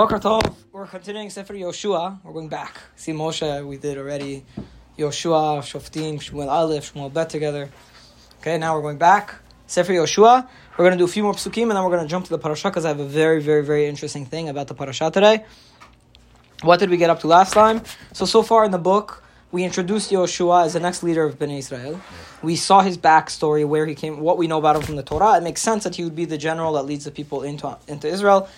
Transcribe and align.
Boker 0.00 0.18
Tov, 0.18 0.54
we're 0.72 0.86
continuing 0.86 1.28
Sefer 1.28 1.52
Yoshua. 1.52 2.24
We're 2.24 2.32
going 2.32 2.48
back. 2.48 2.80
See 2.96 3.12
Moshe, 3.12 3.66
we 3.66 3.76
did 3.76 3.98
already. 3.98 4.46
Yoshua, 4.98 5.60
Shoftim, 5.60 6.14
Shmuel 6.14 6.48
Aleph, 6.48 6.94
Shmuel 6.94 7.12
Bet 7.12 7.28
together. 7.28 7.68
Okay, 8.38 8.56
now 8.56 8.74
we're 8.74 8.80
going 8.80 8.96
back. 8.96 9.34
Sefer 9.66 9.92
Yoshua. 9.92 10.48
We're 10.78 10.86
going 10.86 10.92
to 10.92 10.96
do 10.96 11.04
a 11.04 11.06
few 11.16 11.22
more 11.22 11.34
psukim 11.34 11.64
and 11.64 11.72
then 11.72 11.84
we're 11.84 11.90
going 11.90 12.00
to 12.00 12.08
jump 12.08 12.24
to 12.24 12.30
the 12.30 12.38
parasha 12.38 12.70
because 12.70 12.86
I 12.86 12.88
have 12.88 12.98
a 12.98 13.04
very, 13.04 13.42
very, 13.42 13.62
very 13.62 13.88
interesting 13.88 14.24
thing 14.24 14.48
about 14.48 14.68
the 14.68 14.74
parasha 14.74 15.10
today. 15.10 15.44
What 16.62 16.80
did 16.80 16.88
we 16.88 16.96
get 16.96 17.10
up 17.10 17.20
to 17.20 17.26
last 17.26 17.52
time? 17.52 17.82
So, 18.14 18.24
so 18.24 18.42
far 18.42 18.64
in 18.64 18.70
the 18.70 18.78
book, 18.78 19.22
we 19.52 19.64
introduced 19.64 20.10
Yoshua 20.10 20.64
as 20.64 20.72
the 20.72 20.80
next 20.80 21.02
leader 21.02 21.24
of 21.24 21.38
Bnei 21.38 21.58
Israel. 21.58 22.00
We 22.42 22.56
saw 22.56 22.80
his 22.80 22.96
backstory, 22.96 23.68
where 23.68 23.84
he 23.84 23.94
came, 23.94 24.20
what 24.20 24.38
we 24.38 24.46
know 24.46 24.56
about 24.56 24.76
him 24.76 24.82
from 24.82 24.96
the 24.96 25.02
Torah. 25.02 25.36
It 25.36 25.42
makes 25.42 25.60
sense 25.60 25.84
that 25.84 25.96
he 25.96 26.04
would 26.04 26.16
be 26.16 26.24
the 26.24 26.38
general 26.38 26.72
that 26.72 26.84
leads 26.84 27.04
the 27.04 27.10
people 27.10 27.42
into, 27.42 27.76
into 27.86 28.08
Israel 28.08 28.48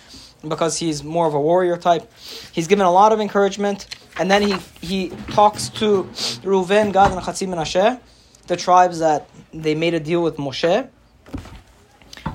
because 0.47 0.79
he's 0.79 1.03
more 1.05 1.27
of 1.27 1.35
a 1.35 1.41
warrior 1.41 1.77
type. 1.77 2.11
He's 2.53 2.67
given 2.67 2.87
a 2.87 2.93
lot 2.93 3.13
of 3.13 3.21
encouragement, 3.21 3.87
and 4.19 4.31
then 4.31 4.43
he, 4.43 4.57
he 4.81 5.09
talks 5.31 5.69
to 5.71 6.05
Reuven, 6.43 6.93
Gad, 6.93 7.13
and 7.13 7.21
Chatzim 7.21 7.49
Menashe, 7.49 8.01
the 8.47 8.57
tribes 8.57 8.99
that 8.99 9.29
they 9.53 9.75
made 9.75 9.95
a 9.95 10.01
deal 10.01 10.23
with 10.23 10.37
Moshe 10.37 10.89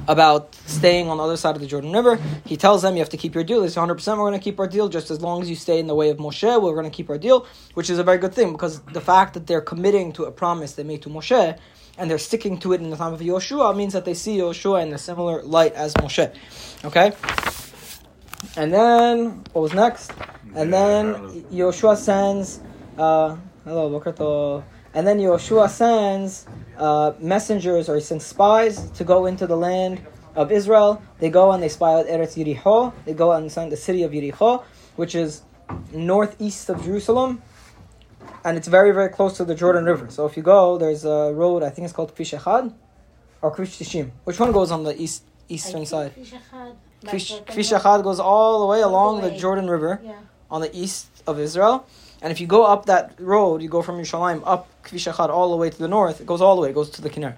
about 0.08 0.56
staying 0.56 1.10
on 1.10 1.18
the 1.18 1.24
other 1.24 1.38
side 1.38 1.56
of 1.56 1.62
the 1.62 1.68
Jordan 1.68 1.92
River. 1.92 2.20
He 2.46 2.56
tells 2.56 2.82
them 2.82 2.96
you 2.96 3.00
have 3.00 3.10
to 3.10 3.18
keep 3.18 3.36
your 3.36 3.44
deal. 3.44 3.68
Say 3.68 3.80
100% 3.80 4.08
we're 4.08 4.16
going 4.16 4.34
to 4.34 4.40
keep 4.40 4.60
our 4.60 4.68
deal 4.68 4.88
just 4.88 5.12
as 5.12 5.22
long 5.22 5.42
as 5.42 5.50
you 5.50 5.56
stay 5.56 5.80
in 5.80 5.88
the 5.88 5.96
way 5.96 6.10
of 6.10 6.18
Moshe. 6.18 6.62
We're 6.62 6.74
going 6.74 6.86
to 6.86 6.96
keep 6.96 7.10
our 7.10 7.18
deal, 7.18 7.46
which 7.74 7.90
is 7.90 8.00
a 8.00 8.04
very 8.04 8.18
good 8.18 8.34
thing 8.34 8.52
because 8.52 8.80
the 8.82 9.02
fact 9.02 9.34
that 9.34 9.48
they're 9.48 9.62
committing 9.62 10.14
to 10.14 10.24
a 10.24 10.32
promise 10.32 10.74
they 10.74 10.84
made 10.84 11.02
to 11.02 11.10
Moshe 11.10 11.58
and 11.98 12.10
they're 12.10 12.18
sticking 12.18 12.58
to 12.60 12.74
it 12.74 12.82
in 12.82 12.90
the 12.90 12.96
time 12.96 13.14
of 13.14 13.20
Yoshua 13.20 13.76
means 13.76 13.94
that 13.94 14.06
they 14.06 14.14
see 14.14 14.38
Yoshua 14.38 14.84
in 14.84 14.94
a 14.94 14.98
similar 14.98 15.44
light 15.44 15.74
as 15.74 15.94
Moshe. 15.96 16.34
Okay? 16.86 17.12
And 18.56 18.74
then, 18.74 19.44
what 19.54 19.62
was 19.62 19.74
next? 19.74 20.12
And 20.56 20.74
then 20.74 21.16
Yoshua 21.52 21.98
sends, 21.98 22.62
uh, 22.98 23.36
hello, 23.64 23.90
Boker 23.90 24.64
And 24.94 25.06
then 25.06 25.20
Yoshua 25.20 25.70
sends 25.70 26.48
uh, 26.78 27.14
messengers 27.20 27.90
or 27.90 27.96
he 27.96 28.02
sends 28.02 28.26
spies 28.26 28.90
to 28.92 29.04
go 29.04 29.26
into 29.26 29.46
the 29.46 29.58
land 29.58 30.02
of 30.36 30.52
Israel. 30.52 31.02
They 31.20 31.30
go 31.30 31.52
and 31.52 31.62
they 31.62 31.70
spy 31.70 31.94
out 31.94 32.08
Eretz 32.08 32.36
Yericho. 32.36 32.94
They 33.06 33.14
go 33.14 33.32
and 33.34 33.52
find 33.52 33.72
the 33.72 33.78
city 33.78 34.04
of 34.04 34.12
Yericho, 34.12 34.64
which 34.96 35.16
is 35.16 35.42
northeast 35.92 36.70
of 36.70 36.84
Jerusalem. 36.84 37.42
And 38.44 38.58
it's 38.58 38.68
very, 38.68 38.92
very 38.92 39.10
close 39.10 39.38
to 39.38 39.46
the 39.46 39.56
Jordan 39.56 39.86
River. 39.86 40.10
So 40.10 40.26
if 40.26 40.38
you 40.38 40.44
go, 40.44 40.78
there's 40.78 41.06
a 41.06 41.34
road, 41.34 41.64
I 41.64 41.70
think 41.70 41.86
it's 41.86 41.94
called 41.94 42.16
Kvish 42.16 42.38
Echad 42.40 42.74
or 43.42 43.54
Kvish 43.54 43.78
Tishim. 43.78 44.12
Which 44.24 44.40
one 44.40 44.52
goes 44.52 44.72
on 44.72 44.84
the 44.84 45.00
east 45.00 45.24
eastern 45.50 45.86
side? 45.86 46.16
Kvish 46.16 46.34
Echad 47.06 48.04
goes 48.04 48.20
all 48.20 48.60
the 48.62 48.66
way 48.66 48.82
along 48.82 49.22
the 49.22 49.32
Jordan 49.32 49.70
River 49.70 50.00
Yeah. 50.04 50.14
on 50.50 50.62
the 50.62 50.76
east 50.76 51.08
of 51.26 51.40
Israel. 51.40 51.86
And 52.22 52.32
if 52.32 52.42
you 52.42 52.48
go 52.48 52.64
up 52.66 52.86
that 52.88 53.14
road, 53.20 53.62
you 53.62 53.70
go 53.70 53.82
from 53.82 53.98
Yerushalayim 54.00 54.42
up 54.46 54.68
Kvish 54.84 55.12
Echad 55.12 55.30
all 55.30 55.52
the 55.52 55.58
way 55.58 55.70
to 55.70 55.78
the 55.78 55.88
north, 55.88 56.20
it 56.22 56.26
goes 56.28 56.42
all 56.42 56.56
the 56.56 56.62
way, 56.62 56.70
it 56.70 56.74
goes 56.76 56.90
to 56.92 57.02
the 57.02 57.10
Kinneret. 57.10 57.36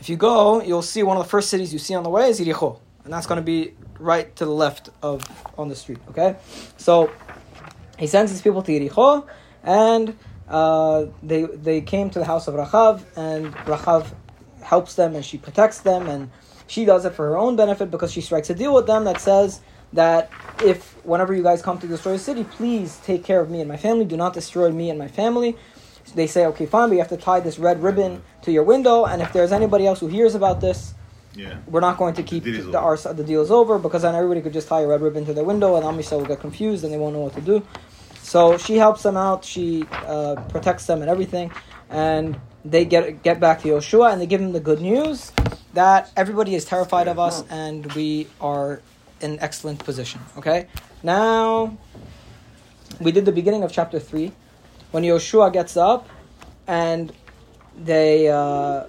If 0.00 0.08
you 0.08 0.16
go, 0.16 0.62
you'll 0.62 0.82
see 0.82 1.02
one 1.02 1.16
of 1.16 1.24
the 1.24 1.28
first 1.28 1.48
cities 1.48 1.72
you 1.72 1.78
see 1.80 1.94
on 1.94 2.04
the 2.04 2.10
way 2.10 2.30
is 2.30 2.38
Yericho. 2.40 2.78
And 3.04 3.12
that's 3.12 3.26
going 3.26 3.38
to 3.38 3.42
be 3.44 3.74
right 3.98 4.34
to 4.36 4.44
the 4.44 4.52
left 4.52 4.90
of 5.02 5.24
on 5.56 5.68
the 5.68 5.74
street, 5.74 5.98
okay? 6.10 6.36
So 6.76 7.10
he 7.98 8.06
sends 8.06 8.30
his 8.30 8.40
people 8.42 8.62
to 8.62 8.70
Yericho, 8.70 9.26
and 9.64 10.16
uh, 10.48 11.06
they 11.22 11.42
they 11.44 11.80
came 11.80 12.10
to 12.10 12.18
the 12.20 12.24
house 12.24 12.46
of 12.46 12.54
Rachav, 12.54 13.02
and 13.16 13.52
Rachav 13.66 14.12
helps 14.62 14.94
them 14.94 15.16
and 15.16 15.24
she 15.24 15.38
protects 15.38 15.80
them, 15.80 16.06
and 16.06 16.30
she 16.68 16.84
does 16.84 17.04
it 17.04 17.14
for 17.14 17.26
her 17.26 17.36
own 17.36 17.56
benefit 17.56 17.90
because 17.90 18.12
she 18.12 18.20
strikes 18.20 18.48
a 18.50 18.54
deal 18.54 18.72
with 18.72 18.86
them 18.86 19.04
that 19.04 19.20
says 19.20 19.60
that 19.94 20.30
if 20.62 20.94
whenever 21.04 21.34
you 21.34 21.42
guys 21.42 21.62
come 21.62 21.78
to 21.80 21.86
destroy 21.88 22.12
the 22.12 22.18
city, 22.18 22.44
please 22.44 23.00
take 23.04 23.24
care 23.24 23.40
of 23.40 23.50
me 23.50 23.60
and 23.60 23.68
my 23.68 23.76
family. 23.76 24.04
Do 24.04 24.16
not 24.16 24.34
destroy 24.34 24.70
me 24.70 24.90
and 24.90 24.98
my 24.98 25.08
family. 25.08 25.56
So 26.04 26.14
they 26.14 26.26
say, 26.26 26.46
okay, 26.46 26.66
fine, 26.66 26.88
but 26.88 26.94
you 26.94 27.00
have 27.00 27.08
to 27.08 27.16
tie 27.16 27.40
this 27.40 27.58
red 27.58 27.82
ribbon 27.82 28.22
to 28.42 28.52
your 28.52 28.62
window, 28.62 29.04
and 29.04 29.20
if 29.20 29.32
there's 29.32 29.52
anybody 29.52 29.86
else 29.86 30.00
who 30.00 30.06
hears 30.06 30.34
about 30.34 30.60
this, 30.60 30.94
Yeah. 31.34 31.56
we're 31.66 31.80
not 31.80 31.96
going 31.98 32.14
to 32.14 32.22
keep 32.22 32.44
deal 32.44 32.70
the, 32.70 32.78
our, 32.78 32.96
the 32.96 33.24
deal 33.24 33.42
is 33.42 33.50
over 33.50 33.78
because 33.78 34.02
then 34.02 34.14
everybody 34.14 34.40
could 34.40 34.52
just 34.54 34.68
tie 34.68 34.80
a 34.82 34.86
red 34.86 35.00
ribbon 35.02 35.24
to 35.26 35.32
their 35.34 35.44
window 35.44 35.76
and 35.76 35.84
Am 35.84 35.96
Yisrael 35.98 36.18
will 36.20 36.26
get 36.26 36.40
confused 36.40 36.84
and 36.84 36.92
they 36.92 36.98
won't 36.98 37.14
know 37.14 37.20
what 37.20 37.34
to 37.34 37.40
do. 37.40 37.62
So 38.22 38.58
she 38.58 38.76
helps 38.76 39.02
them 39.02 39.16
out. 39.16 39.44
She 39.44 39.84
uh, 39.90 40.36
protects 40.48 40.86
them 40.86 41.00
and 41.02 41.10
everything, 41.10 41.50
and 41.88 42.38
they 42.64 42.84
get 42.84 43.22
get 43.22 43.40
back 43.40 43.62
to 43.62 43.68
Yoshua 43.68 44.12
and 44.12 44.20
they 44.20 44.26
give 44.26 44.40
him 44.40 44.52
the 44.52 44.60
good 44.60 44.80
news 44.80 45.32
that 45.78 46.10
everybody 46.16 46.56
is 46.56 46.64
terrified 46.64 47.06
of 47.06 47.20
us 47.20 47.44
and 47.50 47.92
we 47.92 48.26
are 48.40 48.82
in 49.20 49.38
excellent 49.38 49.78
position. 49.84 50.20
Okay, 50.36 50.66
now 51.04 51.78
we 52.98 53.12
did 53.12 53.24
the 53.24 53.36
beginning 53.40 53.62
of 53.62 53.70
chapter 53.70 54.00
three 54.00 54.32
when 54.90 55.04
Yoshua 55.04 55.52
gets 55.52 55.76
up 55.76 56.08
and 56.66 57.12
they 57.90 58.28
uh, 58.28 58.86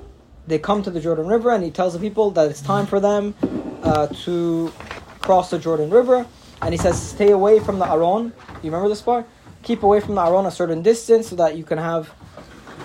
they 0.48 0.58
come 0.58 0.82
to 0.82 0.90
the 0.90 1.00
Jordan 1.00 1.28
River 1.28 1.52
and 1.52 1.64
he 1.64 1.70
tells 1.70 1.94
the 1.94 2.00
people 2.00 2.32
that 2.32 2.50
it's 2.50 2.62
time 2.62 2.88
for 2.88 3.00
them 3.00 3.36
uh, 3.84 4.08
to 4.26 4.74
cross 5.20 5.52
the 5.52 5.60
Jordan 5.60 5.92
River 5.92 6.26
and 6.64 6.74
he 6.74 6.80
says 6.80 7.00
stay 7.00 7.30
away 7.30 7.60
from 7.60 7.78
the 7.78 7.88
Aron. 7.88 8.34
You 8.64 8.72
remember 8.72 8.90
this 8.90 9.04
part? 9.04 9.28
Keep 9.62 9.84
away 9.84 10.00
from 10.00 10.16
the 10.16 10.22
Aron 10.22 10.48
a 10.48 10.52
certain 10.52 10.82
distance 10.82 11.30
so 11.30 11.36
that 11.36 11.56
you 11.56 11.64
can 11.64 11.78
have 11.78 12.12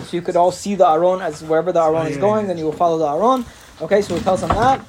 so 0.03 0.11
you 0.15 0.21
could 0.21 0.37
all 0.37 0.53
see 0.53 0.75
the 0.75 0.87
Aron 0.87 1.23
as 1.23 1.43
wherever 1.43 1.73
the 1.73 1.81
Aron 1.81 2.07
is 2.09 2.19
going, 2.19 2.49
then 2.49 2.59
you 2.59 2.67
will 2.67 2.79
follow 2.85 2.99
the 2.99 3.09
Aron. 3.09 3.47
Okay, 3.81 4.03
so 4.03 4.15
he 4.15 4.21
tells 4.21 4.41
them 4.41 4.51
that. 4.51 4.81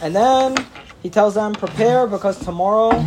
And 0.00 0.14
then 0.14 0.56
he 1.02 1.10
tells 1.10 1.34
them, 1.34 1.52
prepare 1.52 2.06
because 2.06 2.38
tomorrow, 2.38 2.98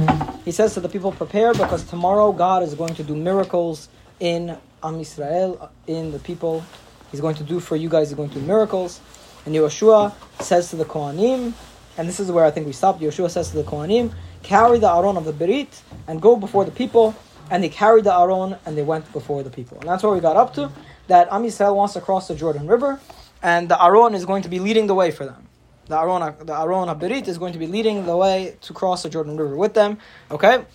he 0.45 0.51
says 0.51 0.73
to 0.73 0.79
the 0.79 0.89
people, 0.89 1.11
prepare 1.11 1.53
because 1.53 1.83
tomorrow 1.83 2.31
God 2.31 2.63
is 2.63 2.73
going 2.73 2.95
to 2.95 3.03
do 3.03 3.15
miracles 3.15 3.89
in 4.19 4.57
Am 4.83 4.95
Yisrael, 4.99 5.69
in 5.87 6.11
the 6.11 6.19
people. 6.19 6.63
He's 7.11 7.21
going 7.21 7.35
to 7.35 7.43
do 7.43 7.59
for 7.59 7.75
you 7.75 7.89
guys, 7.89 8.09
he's 8.09 8.17
going 8.17 8.29
to 8.29 8.39
do 8.39 8.45
miracles. 8.45 8.99
And 9.45 9.55
Yeshua 9.55 10.13
says 10.41 10.69
to 10.71 10.75
the 10.75 10.85
Kohanim, 10.85 11.53
and 11.97 12.07
this 12.07 12.19
is 12.19 12.31
where 12.31 12.45
I 12.45 12.51
think 12.51 12.67
we 12.67 12.73
stopped. 12.73 13.01
Yeshua 13.01 13.29
says 13.29 13.49
to 13.51 13.57
the 13.57 13.63
Kohanim, 13.63 14.13
carry 14.43 14.77
the 14.77 14.89
Aron 14.89 15.17
of 15.17 15.25
the 15.25 15.33
Berit 15.33 15.81
and 16.07 16.21
go 16.21 16.35
before 16.35 16.65
the 16.65 16.71
people. 16.71 17.15
And 17.49 17.63
they 17.63 17.69
carried 17.69 18.03
the 18.03 18.13
Aron 18.13 18.57
and 18.65 18.77
they 18.77 18.83
went 18.83 19.11
before 19.13 19.41
the 19.41 19.49
people. 19.49 19.79
And 19.79 19.89
that's 19.89 20.03
where 20.03 20.11
we 20.13 20.19
got 20.19 20.35
up 20.35 20.53
to. 20.55 20.69
That 21.07 21.29
Am 21.31 21.43
Yisrael 21.43 21.75
wants 21.75 21.93
to 21.93 22.01
cross 22.01 22.27
the 22.27 22.35
Jordan 22.35 22.67
River, 22.67 22.99
and 23.41 23.69
the 23.69 23.83
Aron 23.83 24.15
is 24.15 24.25
going 24.25 24.43
to 24.43 24.49
be 24.49 24.59
leading 24.59 24.87
the 24.87 24.95
way 24.95 25.11
for 25.11 25.25
them. 25.25 25.47
The 25.87 25.97
Aron, 25.97 26.35
the 26.45 26.53
Aron 26.53 26.89
Habirit 26.89 27.27
is 27.27 27.37
going 27.37 27.53
to 27.53 27.59
be 27.59 27.67
leading 27.67 28.05
the 28.05 28.17
way 28.17 28.57
to 28.61 28.73
cross 28.73 29.03
the 29.03 29.09
Jordan 29.09 29.37
River 29.37 29.55
with 29.55 29.73
them. 29.73 29.99
Okay? 30.29 30.65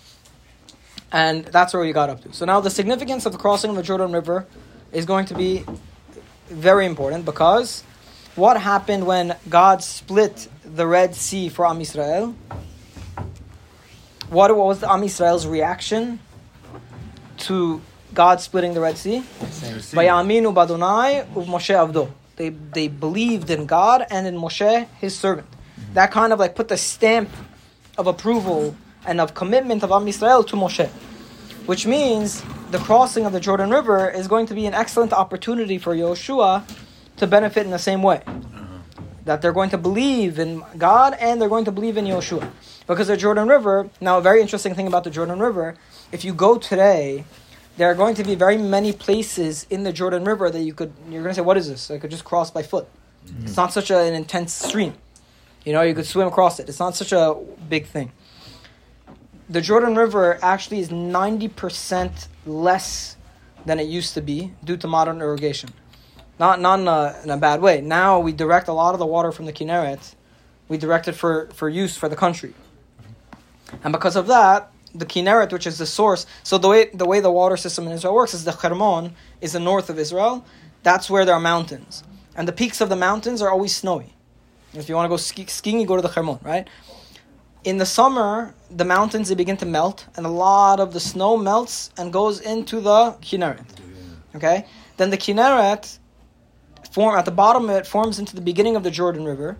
And 1.11 1.45
that's 1.45 1.73
where 1.73 1.83
we 1.83 1.91
got 1.91 2.09
up 2.09 2.21
to. 2.23 2.33
So 2.33 2.45
now 2.45 2.59
the 2.59 2.71
significance 2.71 3.25
of 3.27 3.31
the 3.31 3.37
crossing 3.37 3.69
of 3.69 3.75
the 3.75 3.83
Jordan 3.83 4.11
River 4.11 4.47
is 4.91 5.05
going 5.05 5.25
to 5.27 5.35
be 5.35 5.63
very 6.47 6.85
important 6.85 7.25
because 7.25 7.83
what 8.35 8.59
happened 8.59 9.05
when 9.05 9.35
God 9.47 9.83
split 9.83 10.47
the 10.65 10.87
Red 10.87 11.13
Sea 11.13 11.49
for 11.49 11.67
Am 11.67 11.79
Yisrael? 11.79 12.33
What 14.29 14.55
was 14.55 14.79
the 14.79 14.91
Am 14.91 15.01
Yisrael's 15.01 15.45
reaction 15.45 16.19
to 17.39 17.81
God 18.13 18.41
splitting 18.41 18.73
the 18.73 18.81
Red 18.81 18.97
Sea? 18.97 19.19
Vayaminu 19.19 20.51
badonai 20.53 21.27
uv 21.33 21.45
Moshe 21.45 21.75
avdo. 21.75 22.09
They 22.35 22.49
they 22.49 22.87
believed 22.87 23.49
in 23.49 23.65
God 23.65 24.05
and 24.09 24.25
in 24.25 24.35
Moshe, 24.35 24.87
his 24.99 25.17
servant. 25.17 25.47
That 25.93 26.11
kind 26.11 26.33
of 26.33 26.39
like 26.39 26.55
put 26.55 26.67
the 26.67 26.77
stamp 26.77 27.29
of 27.97 28.07
approval 28.07 28.75
and 29.05 29.21
of 29.21 29.33
commitment 29.33 29.83
of 29.83 29.91
Am 29.91 30.05
Yisrael 30.05 30.45
to 30.47 30.55
Moshe, 30.55 30.87
which 31.65 31.85
means 31.85 32.43
the 32.71 32.79
crossing 32.79 33.25
of 33.25 33.33
the 33.33 33.39
Jordan 33.39 33.69
River 33.69 34.09
is 34.09 34.27
going 34.27 34.47
to 34.47 34.55
be 34.55 34.65
an 34.65 34.73
excellent 34.73 35.13
opportunity 35.13 35.77
for 35.77 35.95
Yoshua 35.95 36.63
to 37.17 37.27
benefit 37.27 37.65
in 37.65 37.71
the 37.71 37.77
same 37.79 38.01
way. 38.01 38.21
Uh-huh. 38.25 38.79
That 39.25 39.41
they're 39.41 39.53
going 39.53 39.69
to 39.69 39.77
believe 39.77 40.39
in 40.39 40.63
God 40.77 41.15
and 41.19 41.39
they're 41.39 41.49
going 41.49 41.65
to 41.65 41.71
believe 41.71 41.97
in 41.97 42.05
Yoshua. 42.05 42.49
Because 42.87 43.07
the 43.07 43.17
Jordan 43.17 43.47
River, 43.47 43.89
now 44.01 44.17
a 44.17 44.21
very 44.21 44.41
interesting 44.41 44.73
thing 44.73 44.87
about 44.87 45.03
the 45.03 45.11
Jordan 45.11 45.39
River, 45.39 45.75
if 46.11 46.25
you 46.25 46.33
go 46.33 46.57
today, 46.57 47.25
there 47.77 47.89
are 47.89 47.95
going 47.95 48.15
to 48.15 48.23
be 48.23 48.35
very 48.35 48.57
many 48.57 48.93
places 48.93 49.65
in 49.69 49.83
the 49.83 49.91
Jordan 49.91 50.23
River 50.25 50.49
that 50.49 50.61
you 50.61 50.73
could 50.73 50.93
you're 51.09 51.23
going 51.23 51.33
to 51.33 51.35
say 51.35 51.41
what 51.41 51.57
is 51.57 51.67
this? 51.67 51.89
I 51.89 51.97
could 51.97 52.11
just 52.11 52.23
cross 52.23 52.51
by 52.51 52.63
foot. 52.63 52.87
Mm-hmm. 53.25 53.45
It's 53.45 53.57
not 53.57 53.73
such 53.73 53.89
a, 53.89 53.97
an 53.97 54.13
intense 54.13 54.53
stream. 54.53 54.93
You 55.65 55.73
know, 55.73 55.81
you 55.81 55.95
could 55.95 56.05
swim 56.05 56.27
across 56.27 56.59
it. 56.59 56.67
It's 56.67 56.79
not 56.79 56.95
such 56.95 57.13
a 57.13 57.35
big 57.69 57.87
thing. 57.87 58.11
The 59.49 59.61
Jordan 59.61 59.95
River 59.95 60.39
actually 60.41 60.79
is 60.79 60.89
90% 60.89 62.27
less 62.45 63.17
than 63.65 63.79
it 63.79 63.87
used 63.87 64.13
to 64.15 64.21
be 64.21 64.51
due 64.63 64.77
to 64.77 64.87
modern 64.87 65.21
irrigation. 65.21 65.69
Not, 66.39 66.59
not 66.59 66.79
in, 66.79 66.87
a, 66.87 67.15
in 67.23 67.29
a 67.29 67.37
bad 67.37 67.61
way. 67.61 67.79
Now 67.79 68.19
we 68.19 68.33
direct 68.33 68.67
a 68.67 68.73
lot 68.73 68.93
of 68.93 68.99
the 68.99 69.05
water 69.05 69.31
from 69.31 69.45
the 69.45 69.53
Kinneret, 69.53 70.15
we 70.67 70.77
direct 70.77 71.07
it 71.07 71.13
for, 71.13 71.47
for 71.53 71.69
use 71.69 71.95
for 71.95 72.09
the 72.09 72.15
country. 72.15 72.53
And 73.83 73.93
because 73.93 74.15
of 74.15 74.27
that, 74.27 74.71
the 74.93 75.05
Kinneret, 75.05 75.51
which 75.51 75.67
is 75.67 75.77
the 75.77 75.85
source, 75.85 76.25
so 76.43 76.57
the 76.57 76.69
way 76.69 76.89
the 76.93 77.05
way 77.05 77.19
the 77.19 77.31
water 77.31 77.57
system 77.57 77.85
in 77.87 77.93
Israel 77.93 78.13
works 78.13 78.33
is 78.33 78.43
the 78.43 78.51
Hermon 78.51 79.15
is 79.41 79.53
the 79.53 79.59
north 79.59 79.89
of 79.89 79.97
Israel. 79.97 80.45
That's 80.83 81.09
where 81.09 81.25
there 81.25 81.35
are 81.35 81.41
mountains, 81.41 82.03
and 82.35 82.47
the 82.47 82.51
peaks 82.51 82.81
of 82.81 82.89
the 82.89 82.95
mountains 82.95 83.41
are 83.41 83.49
always 83.49 83.75
snowy. 83.75 84.13
If 84.73 84.89
you 84.89 84.95
want 84.95 85.05
to 85.05 85.09
go 85.09 85.17
ski, 85.17 85.45
skiing, 85.45 85.79
you 85.79 85.85
go 85.85 85.95
to 85.95 86.01
the 86.01 86.07
Hermon, 86.07 86.39
right? 86.43 86.67
in 87.63 87.77
the 87.77 87.85
summer, 87.85 88.53
the 88.69 88.85
mountains 88.85 89.29
they 89.29 89.35
begin 89.35 89.57
to 89.57 89.65
melt, 89.65 90.05
and 90.15 90.25
a 90.25 90.29
lot 90.29 90.79
of 90.79 90.93
the 90.93 90.99
snow 90.99 91.37
melts 91.37 91.91
and 91.97 92.11
goes 92.11 92.39
into 92.39 92.81
the 92.81 93.11
Kinneret. 93.21 93.65
Okay, 94.35 94.65
then 94.97 95.09
the 95.09 95.17
Kinneret 95.17 95.99
form 96.91 97.15
at 97.17 97.25
the 97.25 97.31
bottom 97.31 97.69
it 97.69 97.87
forms 97.87 98.19
into 98.19 98.35
the 98.35 98.41
beginning 98.41 98.75
of 98.75 98.83
the 98.83 98.91
Jordan 98.91 99.25
River, 99.25 99.57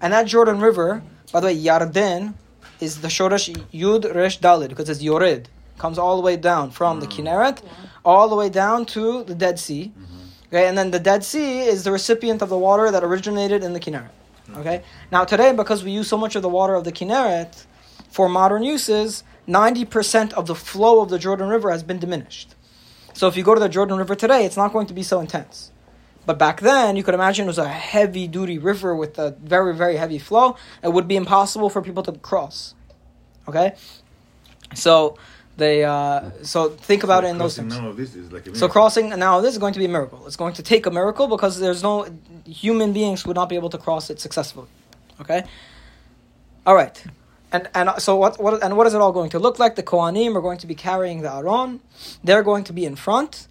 and 0.00 0.12
that 0.12 0.26
Jordan 0.26 0.60
River, 0.60 1.02
by 1.32 1.40
the 1.40 1.46
way, 1.48 1.56
Yarden 1.56 2.34
is 2.82 3.00
the 3.00 3.08
Shoresh 3.08 3.54
Yud 3.72 4.12
Resh 4.14 4.40
Dalid 4.40 4.68
because 4.68 4.88
it's 4.90 5.02
Yored, 5.02 5.48
comes 5.78 5.98
all 5.98 6.16
the 6.16 6.22
way 6.22 6.36
down 6.36 6.70
from 6.70 7.00
the 7.00 7.06
mm. 7.06 7.12
Kinneret, 7.12 7.62
all 8.04 8.28
the 8.28 8.34
way 8.36 8.48
down 8.48 8.84
to 8.86 9.22
the 9.24 9.34
Dead 9.34 9.58
Sea. 9.58 9.92
Mm-hmm. 9.94 10.48
Okay, 10.48 10.68
and 10.68 10.76
then 10.76 10.90
the 10.90 10.98
Dead 10.98 11.24
Sea 11.24 11.60
is 11.60 11.84
the 11.84 11.92
recipient 11.92 12.42
of 12.42 12.48
the 12.48 12.58
water 12.58 12.90
that 12.90 13.04
originated 13.04 13.62
in 13.62 13.72
the 13.72 13.80
Kinneret. 13.80 14.10
Mm-hmm. 14.10 14.60
Okay, 14.60 14.82
now 15.12 15.24
today 15.24 15.52
because 15.52 15.84
we 15.84 15.92
use 15.92 16.08
so 16.08 16.18
much 16.18 16.34
of 16.34 16.42
the 16.42 16.48
water 16.48 16.74
of 16.74 16.84
the 16.84 16.92
Kinneret 16.92 17.64
for 18.10 18.28
modern 18.28 18.62
uses, 18.64 19.22
ninety 19.46 19.84
percent 19.84 20.32
of 20.34 20.46
the 20.46 20.56
flow 20.56 21.00
of 21.00 21.08
the 21.08 21.18
Jordan 21.18 21.48
River 21.48 21.70
has 21.70 21.84
been 21.84 22.00
diminished. 22.00 22.54
So 23.14 23.28
if 23.28 23.36
you 23.36 23.44
go 23.44 23.54
to 23.54 23.60
the 23.60 23.68
Jordan 23.68 23.96
River 23.96 24.14
today, 24.14 24.44
it's 24.44 24.56
not 24.56 24.72
going 24.72 24.86
to 24.88 24.94
be 24.94 25.02
so 25.02 25.20
intense. 25.20 25.70
But 26.24 26.38
back 26.38 26.60
then, 26.60 26.96
you 26.96 27.02
could 27.02 27.14
imagine 27.14 27.44
it 27.44 27.48
was 27.48 27.58
a 27.58 27.68
heavy 27.68 28.28
duty 28.28 28.58
river 28.58 28.94
with 28.94 29.18
a 29.18 29.32
very, 29.42 29.74
very 29.74 29.96
heavy 29.96 30.18
flow. 30.18 30.56
It 30.82 30.92
would 30.92 31.08
be 31.08 31.16
impossible 31.16 31.68
for 31.68 31.82
people 31.82 32.02
to 32.04 32.12
cross. 32.12 32.74
Okay? 33.48 33.74
So 34.74 35.18
they 35.56 35.84
uh, 35.84 36.30
so 36.42 36.70
think 36.70 37.04
about 37.04 37.24
it 37.24 37.28
in 37.28 37.38
those 37.38 37.56
Crossing 37.56 37.70
terms. 37.70 37.82
now 37.82 37.92
this 37.92 38.14
is 38.14 38.32
like 38.32 38.56
So 38.56 38.68
crossing 38.68 39.10
now 39.10 39.40
this 39.40 39.52
is 39.52 39.58
going 39.58 39.74
to 39.74 39.78
be 39.78 39.84
a 39.84 39.88
miracle. 39.88 40.26
It's 40.26 40.36
going 40.36 40.54
to 40.54 40.62
take 40.62 40.86
a 40.86 40.90
miracle 40.90 41.28
because 41.28 41.60
there's 41.60 41.82
no 41.82 42.06
human 42.46 42.92
beings 42.92 43.26
would 43.26 43.36
not 43.36 43.48
be 43.48 43.56
able 43.56 43.70
to 43.70 43.78
cross 43.78 44.08
it 44.08 44.20
successfully. 44.20 44.68
Okay? 45.20 45.44
All 46.66 46.74
right. 46.74 47.04
And 47.52 47.68
and 47.74 47.90
so 47.98 48.16
what 48.16 48.40
what 48.40 48.62
and 48.62 48.76
what 48.76 48.86
is 48.86 48.94
it 48.94 49.00
all 49.00 49.12
going 49.12 49.30
to 49.30 49.38
look 49.38 49.58
like? 49.58 49.74
The 49.74 49.82
Kohanim 49.82 50.34
are 50.36 50.40
going 50.40 50.58
to 50.58 50.66
be 50.66 50.74
carrying 50.74 51.20
the 51.20 51.32
Aron. 51.34 51.80
They're 52.24 52.42
going 52.42 52.64
to 52.64 52.72
be 52.72 52.86
in 52.86 52.96
front. 52.96 53.46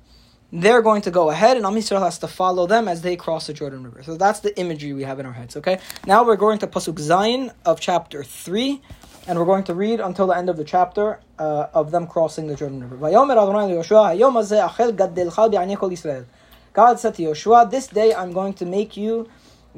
They're 0.53 0.81
going 0.81 1.01
to 1.03 1.11
go 1.11 1.29
ahead, 1.29 1.55
and 1.55 1.65
Am 1.65 1.75
Yisrael 1.75 2.01
has 2.01 2.17
to 2.19 2.27
follow 2.27 2.67
them 2.67 2.89
as 2.89 3.01
they 3.01 3.15
cross 3.15 3.47
the 3.47 3.53
Jordan 3.53 3.83
River. 3.83 4.03
So 4.03 4.17
that's 4.17 4.41
the 4.41 4.59
imagery 4.59 4.91
we 4.91 5.03
have 5.03 5.17
in 5.17 5.25
our 5.25 5.31
heads. 5.31 5.55
Okay. 5.55 5.79
Now 6.05 6.25
we're 6.25 6.35
going 6.35 6.59
to 6.59 6.67
pasuk 6.67 6.95
zayin 6.95 7.53
of 7.63 7.79
chapter 7.79 8.21
three, 8.21 8.81
and 9.27 9.39
we're 9.39 9.45
going 9.45 9.63
to 9.63 9.73
read 9.73 10.01
until 10.01 10.27
the 10.27 10.35
end 10.35 10.49
of 10.49 10.57
the 10.57 10.65
chapter 10.65 11.21
uh, 11.39 11.67
of 11.73 11.91
them 11.91 12.05
crossing 12.05 12.47
the 12.47 12.55
Jordan 12.55 12.81
River. 12.81 12.97
"Vayomer 12.97 13.31
Adonai 13.31 13.73
liYoshua, 13.73 14.17
hayom 14.17 14.33
hazeh 14.33 14.67
achel 14.67 14.91
gaddelcha 14.91 15.49
b'anei. 15.49 16.25
God 16.73 16.99
said 16.99 17.15
to 17.15 17.23
Yoshua, 17.23 17.71
"This 17.71 17.87
day 17.87 18.13
I'm 18.13 18.33
going 18.33 18.53
to 18.55 18.65
make 18.65 18.97
you 18.97 19.29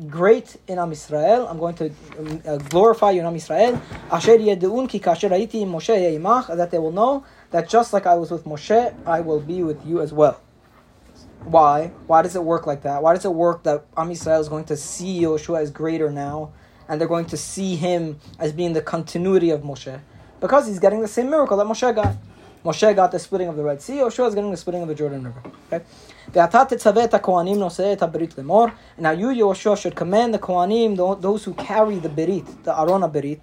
great 0.07 0.57
in 0.67 0.79
Am 0.79 0.89
Yisrael. 0.89 1.47
I'm 1.47 1.59
going 1.59 1.75
to 1.75 1.91
um, 2.17 2.41
uh, 2.47 2.57
glorify 2.57 3.11
you 3.11 3.19
in 3.19 3.27
Am 3.27 3.35
Yisrael. 3.35 3.79
Moshe 5.69 6.57
that 6.57 6.71
they 6.71 6.79
will 6.79 6.91
know 6.91 7.23
that 7.51 7.69
just 7.69 7.93
like 7.93 8.07
I 8.07 8.15
was 8.15 8.31
with 8.31 8.45
Moshe, 8.45 8.95
I 9.05 9.19
will 9.19 9.39
be 9.39 9.61
with 9.61 9.85
you 9.85 10.01
as 10.01 10.11
well." 10.11 10.42
Why? 11.45 11.87
Why 12.07 12.21
does 12.21 12.35
it 12.35 12.43
work 12.43 12.65
like 12.67 12.83
that? 12.83 13.01
Why 13.03 13.13
does 13.13 13.25
it 13.25 13.33
work 13.33 13.63
that 13.63 13.85
Am 13.97 14.09
Yisrael 14.09 14.39
is 14.39 14.49
going 14.49 14.65
to 14.65 14.77
see 14.77 15.21
Yoshua 15.21 15.61
as 15.61 15.71
greater 15.71 16.11
now, 16.11 16.53
and 16.87 16.99
they're 16.99 17.07
going 17.07 17.25
to 17.25 17.37
see 17.37 17.75
him 17.75 18.19
as 18.39 18.53
being 18.53 18.73
the 18.73 18.81
continuity 18.81 19.49
of 19.49 19.61
Moshe? 19.61 19.99
Because 20.39 20.67
he's 20.67 20.79
getting 20.79 21.01
the 21.01 21.07
same 21.07 21.29
miracle 21.29 21.57
that 21.57 21.65
Moshe 21.65 21.93
got. 21.95 22.15
Moshe 22.63 22.95
got 22.95 23.11
the 23.11 23.19
splitting 23.19 23.49
of 23.49 23.57
the 23.57 23.63
Red 23.63 23.81
Sea, 23.81 23.97
Yoshua 23.97 24.29
is 24.29 24.35
getting 24.35 24.51
the 24.51 24.57
splitting 24.57 24.81
of 24.81 24.87
the 24.87 24.95
Jordan 24.95 25.23
River. 25.25 25.41
Okay? 25.71 25.83
Now 28.97 29.11
you, 29.11 29.27
Yoshua, 29.27 29.77
should 29.77 29.95
command 29.95 30.33
the 30.33 30.39
Kohanim, 30.39 31.21
those 31.21 31.43
who 31.43 31.53
carry 31.55 31.99
the 31.99 32.07
Berit, 32.07 32.63
the 32.63 32.81
Arona 32.81 33.09
Berit, 33.09 33.41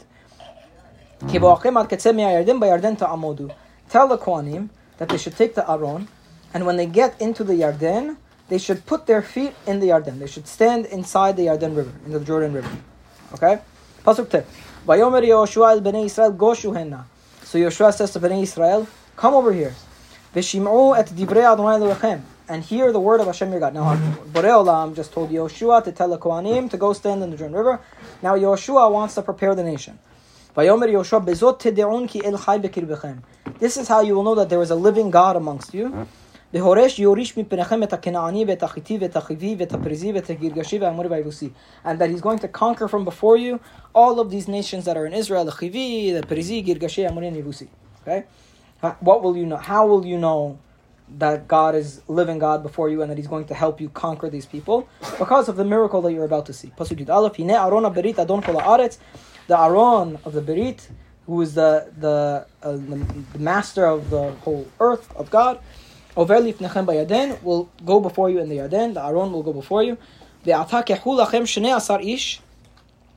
Tell 3.91 4.09
the 4.09 4.17
Kohanim 4.17 4.71
that 4.97 5.09
they 5.11 5.19
should 5.19 5.37
take 5.37 5.55
the 5.55 5.71
Aron 5.71 6.09
and 6.53 6.67
when 6.67 6.77
they 6.77 6.87
get 6.87 7.21
into 7.21 7.45
the 7.45 7.55
Yarden, 7.55 8.17
they 8.49 8.59
should 8.59 8.85
put 8.85 9.07
their 9.07 9.23
feet 9.23 9.55
in 9.67 9.81
the 9.81 9.89
Yarden. 9.89 10.19
They 10.19 10.27
should 10.27 10.47
stand 10.47 10.87
inside 10.87 11.37
the 11.37 11.47
Yarden 11.47 11.77
River, 11.77 11.93
in 12.05 12.13
the 12.13 12.21
Jordan 12.21 12.53
River. 12.53 12.71
Okay? 13.35 13.61
Pasuk 14.05 14.29
tet. 14.29 14.47
Vayomer 14.87 15.23
Yoshua 15.23 15.73
el 15.73 15.81
bnei 15.81 16.07
Israel 16.07 16.33
goshuhenna. 16.33 17.05
So 17.45 17.59
Yoshua 17.59 17.95
says 17.95 18.11
to 18.13 18.21
bnei 18.21 18.43
Israel, 18.43 18.89
come 19.17 19.35
over 19.35 19.53
here. 19.53 19.75
V'shim'u 20.35 20.99
et 20.99 21.07
divrei 21.07 21.45
Adonai 21.51 21.77
Elohim. 21.77 22.25
And 22.49 22.65
hear 22.65 22.91
the 22.91 22.99
word 22.99 23.21
of 23.21 23.27
Hashem 23.27 23.53
your 23.53 23.61
God. 23.61 23.75
Now, 23.75 23.95
Borei 24.33 24.51
Olam 24.51 24.97
just 24.97 25.13
told 25.13 25.31
Yoshua 25.31 25.85
to 25.85 25.93
tell 25.93 26.09
the 26.09 26.19
Kohanim 26.19 26.69
to 26.71 26.77
go 26.77 26.93
stand 26.93 27.23
in 27.23 27.31
the 27.31 27.37
Jordan 27.37 27.57
River. 27.57 27.81
Now, 28.23 28.35
Yoshua 28.35 28.91
wants 28.91 29.15
to 29.15 29.23
prepare 29.23 29.55
the 29.55 29.63
nation. 29.63 30.01
Vayomer 30.57 30.89
Yoshua 30.89 31.25
bezot 31.25 31.61
ki 32.09 32.25
el 32.25 32.39
chai 32.39 33.19
This 33.61 33.77
is 33.77 33.87
how 33.87 34.01
you 34.01 34.17
will 34.17 34.25
know 34.25 34.35
that 34.35 34.49
there 34.49 34.61
is 34.63 34.73
a 34.73 34.75
living 34.75 35.13
God 35.13 35.37
amongst 35.37 35.73
you. 35.73 36.09
והורש 36.55 36.99
יוריש 36.99 37.39
מפניכם 37.39 37.83
את 37.83 37.93
הכנעני 37.93 38.45
ואת 38.49 38.63
החיתי 38.63 38.99
ואת 39.01 39.17
החיבי 39.17 39.57
ואת 39.59 39.73
הפריזי 39.73 40.13
ואת 40.13 40.31
הגרגשי 40.31 40.79
והאמורי 40.79 41.09
והיבוסי. 41.09 41.51
And 41.85 41.89
that 41.89 42.11
he's 42.11 42.21
going 42.21 42.39
to 42.39 42.49
conquer 42.49 42.89
from 42.89 43.05
before 43.05 43.37
you 43.37 43.59
all 43.95 44.21
of 44.21 44.31
these 44.31 44.49
nations 44.49 44.85
that 44.85 44.97
are 44.97 45.07
in 45.07 45.13
Israel, 45.13 45.45
the 45.45 45.53
חיבי, 45.53 46.21
the 46.21 46.27
פריזי, 46.27 46.63
גרגשי, 46.63 47.09
אמורי 47.09 47.29
and 47.29 47.67
Okay? 48.03 48.25
What 49.01 49.23
will 49.23 49.37
you 49.37 49.47
know? 49.47 49.57
How 49.57 49.87
will 49.87 50.07
you 50.07 50.19
know 50.19 50.59
that 51.19 51.49
God 51.49 51.75
is 51.75 52.03
living 52.09 52.39
God 52.39 52.63
before 52.63 52.89
you 52.89 53.03
and 53.03 53.11
that 53.11 53.19
He's 53.19 53.27
going 53.27 53.45
to 53.47 53.55
help 53.55 53.81
you 53.81 53.89
conquer 53.89 54.31
these 54.31 54.47
people 54.47 54.89
because 55.19 55.49
of 55.49 55.57
the 55.57 55.65
miracle 55.65 56.01
that 56.03 56.13
you're 56.13 56.25
about 56.25 56.47
to 56.47 56.53
see. 56.53 56.71
The 56.77 56.85
Aron 59.59 60.19
of 60.25 60.33
the 60.33 60.43
Berit, 60.43 60.89
who 61.27 61.41
is 61.41 61.55
the 61.55 61.91
the, 61.99 62.47
uh, 62.63 62.73
the, 62.73 63.25
the 63.33 63.39
master 63.39 63.87
of 63.87 64.11
the 64.11 64.31
whole 64.45 64.69
earth 64.79 65.11
of 65.17 65.31
God. 65.31 65.59
Overli 66.17 66.55
Fnechem 66.55 66.87
Bayaden 66.87 67.43
will 67.43 67.71
go 67.85 68.01
before 68.01 68.31
you 68.31 68.41
in 68.41 68.49
the 68.49 68.57
Yaden, 68.57 68.95
the 68.95 69.05
Aron 69.05 69.33
will 69.33 69.43
go 69.43 69.53
before 69.53 69.83
you. 69.83 69.97
The 70.45 70.53
Atakehu 70.53 71.25
Lachem 71.25 71.43
Shnei 71.43 71.77
Asar 71.77 72.01
Ish, 72.01 72.41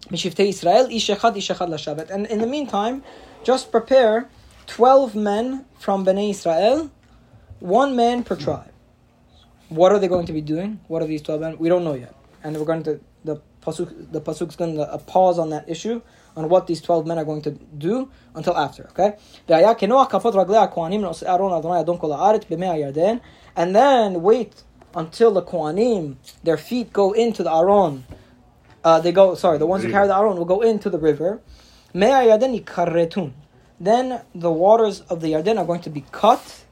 Mishivte 0.09 0.47
Israel, 0.47 0.87
Ish 0.89 1.09
Echad, 1.09 1.35
Ish 1.37 1.49
Echad 1.49 1.69
Lashabet. 1.69 2.09
And 2.09 2.27
in 2.27 2.39
the 2.39 2.47
meantime, 2.47 3.03
just 3.43 3.71
prepare 3.71 4.29
12 4.67 5.15
men 5.15 5.65
from 5.79 6.05
Bnei 6.05 6.29
Israel, 6.29 6.91
one 7.59 7.95
man 7.95 8.23
per 8.23 8.35
tribe. 8.35 8.71
What 9.69 9.91
are 9.91 9.99
they 9.99 10.07
going 10.07 10.27
to 10.27 10.33
be 10.33 10.41
doing? 10.41 10.79
What 10.87 11.01
are 11.01 11.07
these 11.07 11.21
12 11.21 11.41
men? 11.41 11.57
We 11.57 11.69
don't 11.69 11.83
know 11.83 11.95
yet. 11.95 12.13
And 12.43 12.55
we're 12.57 12.65
going 12.65 12.83
to, 12.83 12.99
the 13.23 13.37
Pasuk, 13.63 14.11
the 14.11 14.19
going 14.57 14.75
to 14.75 14.93
a 14.93 14.99
pause 14.99 15.39
on 15.39 15.49
that 15.49 15.67
issue 15.67 16.01
on 16.35 16.49
what 16.49 16.67
these 16.67 16.81
12 16.81 17.05
men 17.05 17.17
are 17.17 17.25
going 17.25 17.41
to 17.41 17.51
do 17.51 18.09
until 18.35 18.55
after, 18.57 18.87
okay? 18.89 19.15
And 23.55 23.75
then 23.75 24.21
wait 24.21 24.63
until 24.95 25.31
the 25.31 25.41
Kohanim, 25.41 26.15
their 26.43 26.57
feet 26.57 26.91
go 26.93 27.11
into 27.13 27.43
the 27.43 27.51
Aron. 27.51 28.05
Uh, 28.83 28.99
they 28.99 29.11
go, 29.11 29.35
sorry, 29.35 29.57
the 29.57 29.65
ones 29.65 29.83
who 29.83 29.91
carry 29.91 30.07
the 30.07 30.15
Aron 30.15 30.37
will 30.37 30.45
go 30.45 30.61
into 30.61 30.89
the 30.89 30.99
river. 30.99 31.39
Then 33.79 34.21
the 34.35 34.51
waters 34.51 35.01
of 35.01 35.21
the 35.21 35.33
Yarden 35.33 35.57
are 35.57 35.65
going 35.65 35.81
to 35.81 35.89
be 35.89 36.03
cut. 36.11 36.63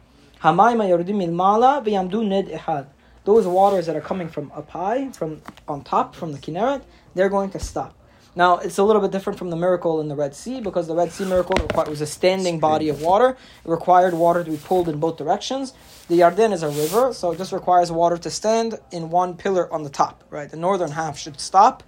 Those 3.23 3.45
waters 3.45 3.85
that 3.85 3.95
are 3.95 4.01
coming 4.01 4.29
from 4.29 4.51
up 4.55 4.69
high, 4.71 5.09
from 5.11 5.41
on 5.67 5.83
top, 5.83 6.15
from 6.15 6.31
the 6.31 6.39
Kinneret, 6.39 6.81
they're 7.13 7.29
going 7.29 7.51
to 7.51 7.59
stop. 7.59 7.93
Now, 8.33 8.59
it's 8.59 8.77
a 8.77 8.83
little 8.83 9.01
bit 9.01 9.11
different 9.11 9.37
from 9.37 9.49
the 9.49 9.57
miracle 9.57 9.99
in 9.99 10.07
the 10.07 10.15
Red 10.15 10.33
Sea 10.33 10.61
because 10.61 10.87
the 10.87 10.95
Red 10.95 11.11
Sea 11.11 11.25
miracle 11.25 11.57
was 11.75 11.99
a 11.99 12.05
standing 12.07 12.59
body 12.61 12.87
of 12.87 13.01
water. 13.01 13.31
It 13.65 13.69
required 13.69 14.13
water 14.13 14.41
to 14.43 14.49
be 14.49 14.55
pulled 14.57 14.87
in 14.87 14.99
both 15.01 15.17
directions. 15.17 15.73
The 16.07 16.19
Yarden 16.19 16.53
is 16.53 16.63
a 16.63 16.69
river, 16.69 17.13
so 17.13 17.31
it 17.31 17.37
just 17.37 17.51
requires 17.51 17.91
water 17.91 18.17
to 18.17 18.29
stand 18.29 18.79
in 18.91 19.09
one 19.09 19.35
pillar 19.35 19.71
on 19.73 19.83
the 19.83 19.89
top, 19.89 20.23
right? 20.29 20.49
The 20.49 20.55
northern 20.55 20.91
half 20.91 21.17
should 21.17 21.41
stop, 21.41 21.83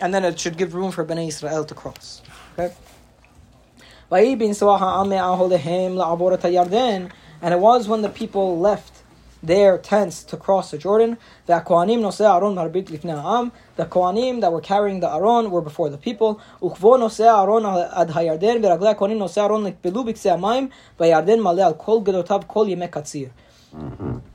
and 0.00 0.14
then 0.14 0.24
it 0.24 0.40
should 0.40 0.56
give 0.56 0.74
room 0.74 0.90
for 0.90 1.04
Bnei 1.04 1.28
Israel 1.28 1.66
to 1.66 1.74
cross, 1.74 2.22
okay? 2.58 2.74
And 7.42 7.52
it 7.52 7.60
was 7.60 7.88
when 7.88 8.00
the 8.02 8.08
people 8.08 8.58
left 8.58 8.93
their 9.46 9.78
tents 9.78 10.24
to 10.24 10.36
cross 10.36 10.70
the 10.70 10.78
Jordan. 10.78 11.18
The 11.46 11.60
Kohanim 11.60 12.00
that 14.40 14.52
were 14.52 14.60
carrying 14.60 15.00
the 15.00 15.12
Aron 15.12 15.50
were 15.50 15.60
before 15.60 15.90
the 15.90 15.98
people. 15.98 16.40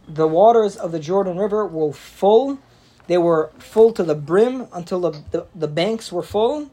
The 0.07 0.27
waters 0.27 0.75
of 0.75 0.91
the 0.91 0.99
Jordan 0.99 1.37
River 1.37 1.65
were 1.65 1.93
full. 1.93 2.59
They 3.07 3.17
were 3.17 3.51
full 3.57 3.91
to 3.93 4.03
the 4.03 4.15
brim 4.15 4.67
until 4.73 4.99
the, 4.99 5.11
the, 5.31 5.47
the 5.55 5.67
banks 5.67 6.11
were 6.11 6.23
full. 6.23 6.69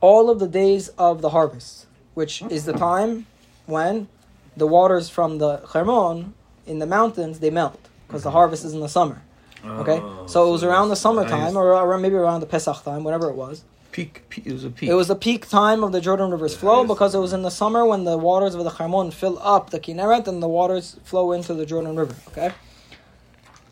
All 0.00 0.28
of 0.28 0.38
the 0.38 0.48
days 0.48 0.88
of 0.98 1.22
the 1.22 1.30
harvest, 1.30 1.86
which 2.14 2.42
is 2.42 2.66
the 2.66 2.74
time 2.74 3.26
when 3.64 4.08
the 4.56 4.66
waters 4.66 5.08
from 5.08 5.38
the 5.38 5.62
Hermon 5.72 6.34
in 6.66 6.78
the 6.78 6.86
mountains 6.86 7.38
they 7.38 7.50
melt 7.50 7.78
because 8.06 8.22
the 8.22 8.30
harvest 8.30 8.64
is 8.64 8.72
in 8.74 8.80
the 8.80 8.88
summer. 8.88 9.22
Okay, 9.64 10.00
Oh, 10.02 10.26
so 10.26 10.48
it 10.48 10.52
was 10.52 10.62
around 10.62 10.90
the 10.90 10.96
summertime 10.96 11.44
used- 11.46 11.56
or 11.56 11.68
around, 11.72 12.00
maybe 12.02 12.14
around 12.14 12.40
the 12.40 12.46
Pesach 12.46 12.84
time, 12.84 13.02
whatever 13.04 13.28
it 13.28 13.34
was. 13.36 13.64
peak, 13.90 14.22
peak. 14.28 14.46
It 14.46 14.52
was 14.52 14.64
a 14.64 14.70
peak. 14.70 14.88
It 14.90 14.94
was 14.94 15.08
the 15.08 15.16
peak 15.16 15.48
time 15.48 15.82
of 15.82 15.90
the 15.92 16.00
Jordan 16.02 16.30
River's 16.30 16.54
flow 16.54 16.84
because 16.84 17.14
it 17.14 17.18
was 17.18 17.32
in 17.32 17.42
the 17.42 17.50
summer 17.50 17.84
when 17.84 18.04
the 18.04 18.16
waters 18.18 18.54
of 18.54 18.62
the 18.62 18.70
Hermon 18.70 19.10
fill 19.10 19.38
up 19.42 19.70
the 19.70 19.80
Kinneret 19.80 20.28
and 20.28 20.42
the 20.42 20.48
waters 20.48 20.96
flow 21.02 21.32
into 21.32 21.54
the 21.54 21.64
Jordan 21.66 21.96
River. 21.96 22.14
Okay, 22.28 22.52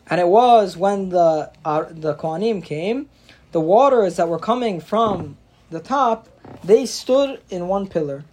and 0.09 0.19
it 0.19 0.27
was 0.27 0.75
when 0.75 1.09
the 1.09 1.51
uh, 1.63 1.85
the 1.89 2.15
Kohanim 2.15 2.63
came, 2.63 3.07
the 3.51 3.61
waters 3.61 4.15
that 4.17 4.27
were 4.27 4.39
coming 4.39 4.79
from 4.81 5.37
the 5.69 5.79
top, 5.79 6.27
they 6.63 6.85
stood 6.85 7.39
in 7.49 7.67
one 7.67 7.87
pillar, 7.87 8.23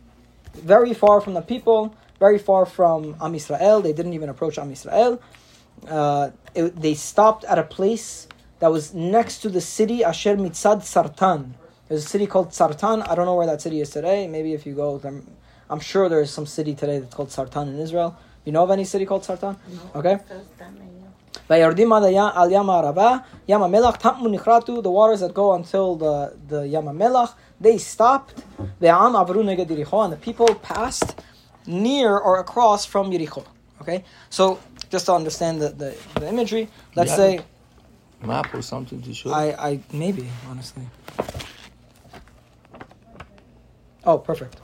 very 0.54 0.94
far 0.94 1.20
from 1.20 1.34
the 1.34 1.40
people, 1.42 1.94
very 2.26 2.38
far 2.38 2.64
from 2.78 3.00
Am 3.20 3.32
Yisrael. 3.38 3.82
They 3.86 3.94
didn't 3.98 4.14
even 4.18 4.28
approach 4.34 4.56
Am 4.62 4.70
Yisrael. 4.74 5.12
Uh, 5.98 6.30
it, 6.54 6.80
they 6.84 6.94
stopped 6.94 7.44
at 7.52 7.58
a 7.58 7.66
place 7.78 8.28
that 8.60 8.70
was 8.76 8.84
next 8.94 9.34
to 9.42 9.48
the 9.56 9.60
city 9.60 9.98
Asher 10.10 10.36
Mitzad 10.44 10.78
Sartan. 10.92 11.42
There's 11.88 12.04
a 12.04 12.10
city 12.14 12.26
called 12.32 12.50
Sartan. 12.58 12.98
I 13.10 13.12
don't 13.16 13.26
know 13.30 13.38
where 13.40 13.50
that 13.52 13.60
city 13.66 13.78
is 13.84 13.90
today. 13.90 14.20
Maybe 14.36 14.50
if 14.58 14.62
you 14.66 14.74
go, 14.84 14.88
I'm, 15.02 15.18
I'm 15.72 15.80
sure 15.80 16.08
there's 16.08 16.30
some 16.38 16.46
city 16.58 16.74
today 16.82 16.98
that's 17.00 17.14
called 17.18 17.30
Sartan 17.36 17.66
in 17.72 17.76
Israel. 17.86 18.10
You 18.44 18.52
know 18.52 18.62
of 18.66 18.70
any 18.70 18.84
city 18.84 19.04
called 19.10 19.24
Sartan? 19.28 19.54
No. 19.76 19.80
Okay. 20.00 20.16
The 21.48 21.54
waters 25.00 25.20
that 25.24 25.32
go 25.42 25.46
until 25.60 25.88
the, 26.04 26.16
the 26.52 26.60
Yamamelach, 26.74 27.30
they 27.60 27.76
stopped. 27.78 28.30
And 28.60 28.70
the 30.16 30.20
people 30.28 30.48
passed 30.72 31.10
near 31.66 32.16
or 32.18 32.38
across 32.40 32.84
from 32.84 33.10
Yericho. 33.10 33.44
Okay, 33.80 34.04
so 34.30 34.60
just 34.90 35.06
to 35.06 35.12
understand 35.12 35.60
the, 35.60 35.70
the, 35.70 35.96
the 36.20 36.28
imagery, 36.28 36.68
let's 36.94 37.10
Yeah. 37.10 37.16
say 37.16 37.40
map 38.22 38.54
or 38.54 38.62
something 38.62 39.02
to 39.02 39.12
show. 39.12 39.32
I, 39.32 39.70
I 39.70 39.80
maybe 39.92 40.28
honestly. 40.48 40.86
Oh, 44.04 44.18
perfect. 44.18 44.56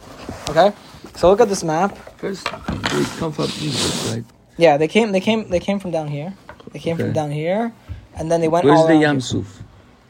Okay, 0.50 0.72
so 1.16 1.30
look 1.30 1.40
at 1.40 1.48
this 1.48 1.62
map. 1.62 1.96
First, 2.18 2.44
they 2.44 3.04
come 3.18 3.32
from 3.32 3.44
Egypt, 3.60 4.10
right? 4.10 4.24
Yeah, 4.56 4.76
they 4.76 4.88
came. 4.88 5.12
They 5.12 5.20
came. 5.20 5.48
They 5.48 5.60
came 5.60 5.78
from 5.78 5.92
down 5.92 6.08
here. 6.08 6.34
They 6.72 6.80
came 6.80 6.96
from 6.96 7.12
down 7.12 7.30
here, 7.30 7.72
and 8.14 8.30
then 8.30 8.40
they 8.40 8.48
went. 8.48 8.64
Where's 8.64 8.78
all 8.80 8.88
the 8.88 8.94
around 9.04 9.22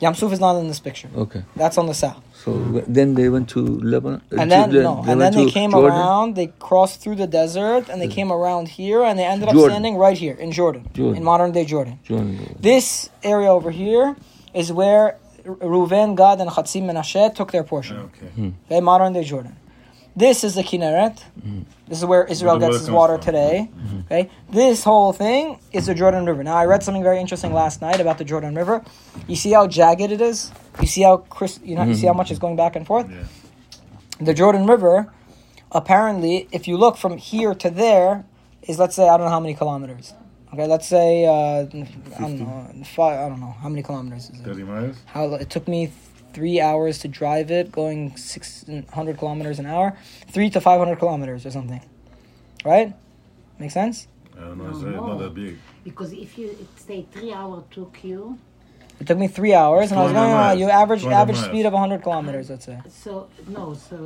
Yam 0.01 0.13
here. 0.15 0.21
Suf? 0.21 0.33
Is 0.33 0.41
not 0.41 0.57
in 0.57 0.69
this 0.69 0.81
picture. 0.81 1.09
Okay. 1.17 1.43
That's 1.57 1.77
on 1.79 1.87
the 1.87 1.95
south. 1.95 2.23
So 2.45 2.51
then 2.87 3.15
they 3.15 3.29
went 3.29 3.49
to 3.51 3.61
Lebanon. 3.61 4.21
uh, 4.33 4.41
And 4.41 4.51
to 4.51 4.57
then 4.57 4.71
the- 4.71 4.83
no, 4.83 4.99
and 4.99 5.07
went 5.07 5.21
then 5.21 5.33
they 5.45 5.51
came 5.51 5.71
Jordan? 5.73 5.91
around. 5.99 6.35
They 6.37 6.49
crossed 6.69 7.01
through 7.01 7.17
the 7.17 7.27
desert, 7.27 7.89
and 7.91 8.01
they 8.03 8.09
came 8.09 8.31
around 8.33 8.69
here, 8.69 9.03
and 9.03 9.19
they 9.19 9.25
ended 9.25 9.49
up 9.49 9.55
Jordan. 9.55 9.71
standing 9.75 9.97
right 9.97 10.17
here 10.17 10.35
in 10.35 10.51
Jordan, 10.53 10.89
Jordan. 10.95 11.17
in 11.19 11.25
modern 11.25 11.51
day 11.53 11.65
Jordan. 11.65 11.99
Jordan. 12.05 12.57
This 12.61 13.11
area 13.23 13.51
over 13.59 13.71
here 13.71 14.17
is 14.55 14.73
where 14.73 15.17
Reuven, 15.45 16.15
Gad, 16.17 16.41
and 16.41 16.51
Chatzim 16.51 16.85
Menashe 16.85 17.35
took 17.35 17.51
their 17.53 17.65
portion. 17.65 17.97
Okay. 18.09 18.53
Okay, 18.67 18.81
modern 18.81 19.13
day 19.15 19.25
Jordan. 19.25 19.57
This 20.19 20.43
is 20.43 20.57
the 20.57 20.63
Kinneret. 20.63 21.23
Mm-hmm. 21.39 21.63
This 21.87 21.99
is 21.99 22.05
where 22.05 22.25
Israel 22.25 22.59
Where 22.59 22.71
gets 22.71 22.83
its 22.83 22.91
water 22.91 23.15
from. 23.15 23.25
today. 23.25 23.71
Mm-hmm. 23.71 24.01
Okay, 24.01 24.31
this 24.51 24.83
whole 24.83 25.13
thing 25.13 25.61
is 25.73 25.87
the 25.87 25.95
Jordan 25.95 26.27
River. 26.27 26.43
Now, 26.43 26.57
I 26.57 26.65
read 26.65 26.83
something 26.83 27.05
very 27.05 27.21
interesting 27.21 27.53
last 27.53 27.81
night 27.81 28.01
about 28.01 28.19
the 28.19 28.25
Jordan 28.25 28.57
River. 28.57 28.85
You 29.29 29.37
see 29.37 29.53
how 29.53 29.69
jagged 29.69 30.11
it 30.11 30.21
is. 30.21 30.51
You 30.81 30.89
see 30.89 31.03
how 31.03 31.19
Chris, 31.19 31.61
you 31.63 31.77
know, 31.77 31.85
you 31.85 31.95
see 31.95 32.07
how 32.07 32.13
mm-hmm. 32.13 32.19
much 32.19 32.33
is 32.33 32.41
going 32.41 32.57
back 32.57 32.75
and 32.75 32.85
forth. 32.85 33.09
Yeah. 33.09 33.23
The 34.21 34.35
Jordan 34.35 34.67
River, 34.67 35.13
apparently, 35.71 36.49
if 36.51 36.67
you 36.67 36.77
look 36.77 36.97
from 36.97 37.17
here 37.17 37.55
to 37.55 37.71
there, 37.71 38.25
is 38.63 38.77
let's 38.77 38.97
say 38.97 39.09
I 39.09 39.17
don't 39.17 39.27
know 39.27 39.31
how 39.31 39.41
many 39.41 39.55
kilometers. 39.55 40.15
Okay, 40.53 40.67
let's 40.67 40.89
say 40.89 41.27
uh, 41.27 41.61
I 41.61 41.65
don't 42.21 42.41
know, 42.41 42.85
five, 42.85 43.21
I 43.21 43.29
don't 43.29 43.39
know 43.39 43.55
how 43.63 43.69
many 43.69 43.85
kilometers 43.85 44.31
is 44.31 44.41
it. 44.41 44.45
30 44.45 44.63
miles? 44.65 44.97
How 45.07 45.33
it 45.35 45.49
took 45.49 45.69
me 45.69 45.93
three 46.39 46.61
hours 46.61 46.99
to 47.01 47.09
drive 47.09 47.51
it, 47.51 47.73
going 47.73 48.17
six 48.17 48.65
hundred 48.93 49.19
kilometers 49.19 49.59
an 49.59 49.67
hour, 49.67 49.97
three 50.35 50.49
to 50.51 50.61
five 50.61 50.79
hundred 50.79 50.99
kilometers 51.03 51.45
or 51.45 51.51
something. 51.51 51.83
Right? 52.65 52.95
Make 53.59 53.73
sense? 53.73 54.07
I 54.37 54.43
don't 54.43 54.59
know. 54.59 54.71
It's 54.71 54.79
No, 54.79 55.07
not 55.09 55.19
that 55.19 55.35
big. 55.35 55.59
Because 55.83 56.13
if 56.13 56.39
you 56.39 56.47
it 56.51 56.69
say 56.89 56.99
three 57.11 57.33
hour 57.33 57.65
took 57.73 57.95
you, 58.05 58.39
It 59.01 59.07
took 59.09 59.19
me 59.19 59.27
three 59.39 59.53
hours, 59.63 59.91
and 59.91 59.99
I 59.99 60.05
was 60.05 60.13
200 60.13 60.21
going. 60.21 60.33
Uh, 60.33 60.37
miles. 60.47 60.61
you 60.61 60.67
average 60.83 61.05
average 61.23 61.37
miles. 61.39 61.49
speed 61.51 61.67
of 61.67 61.73
hundred 61.73 62.03
kilometers, 62.07 62.51
let's 62.51 62.67
say. 62.67 62.79
so 63.05 63.13
no, 63.49 63.75
so 63.75 63.97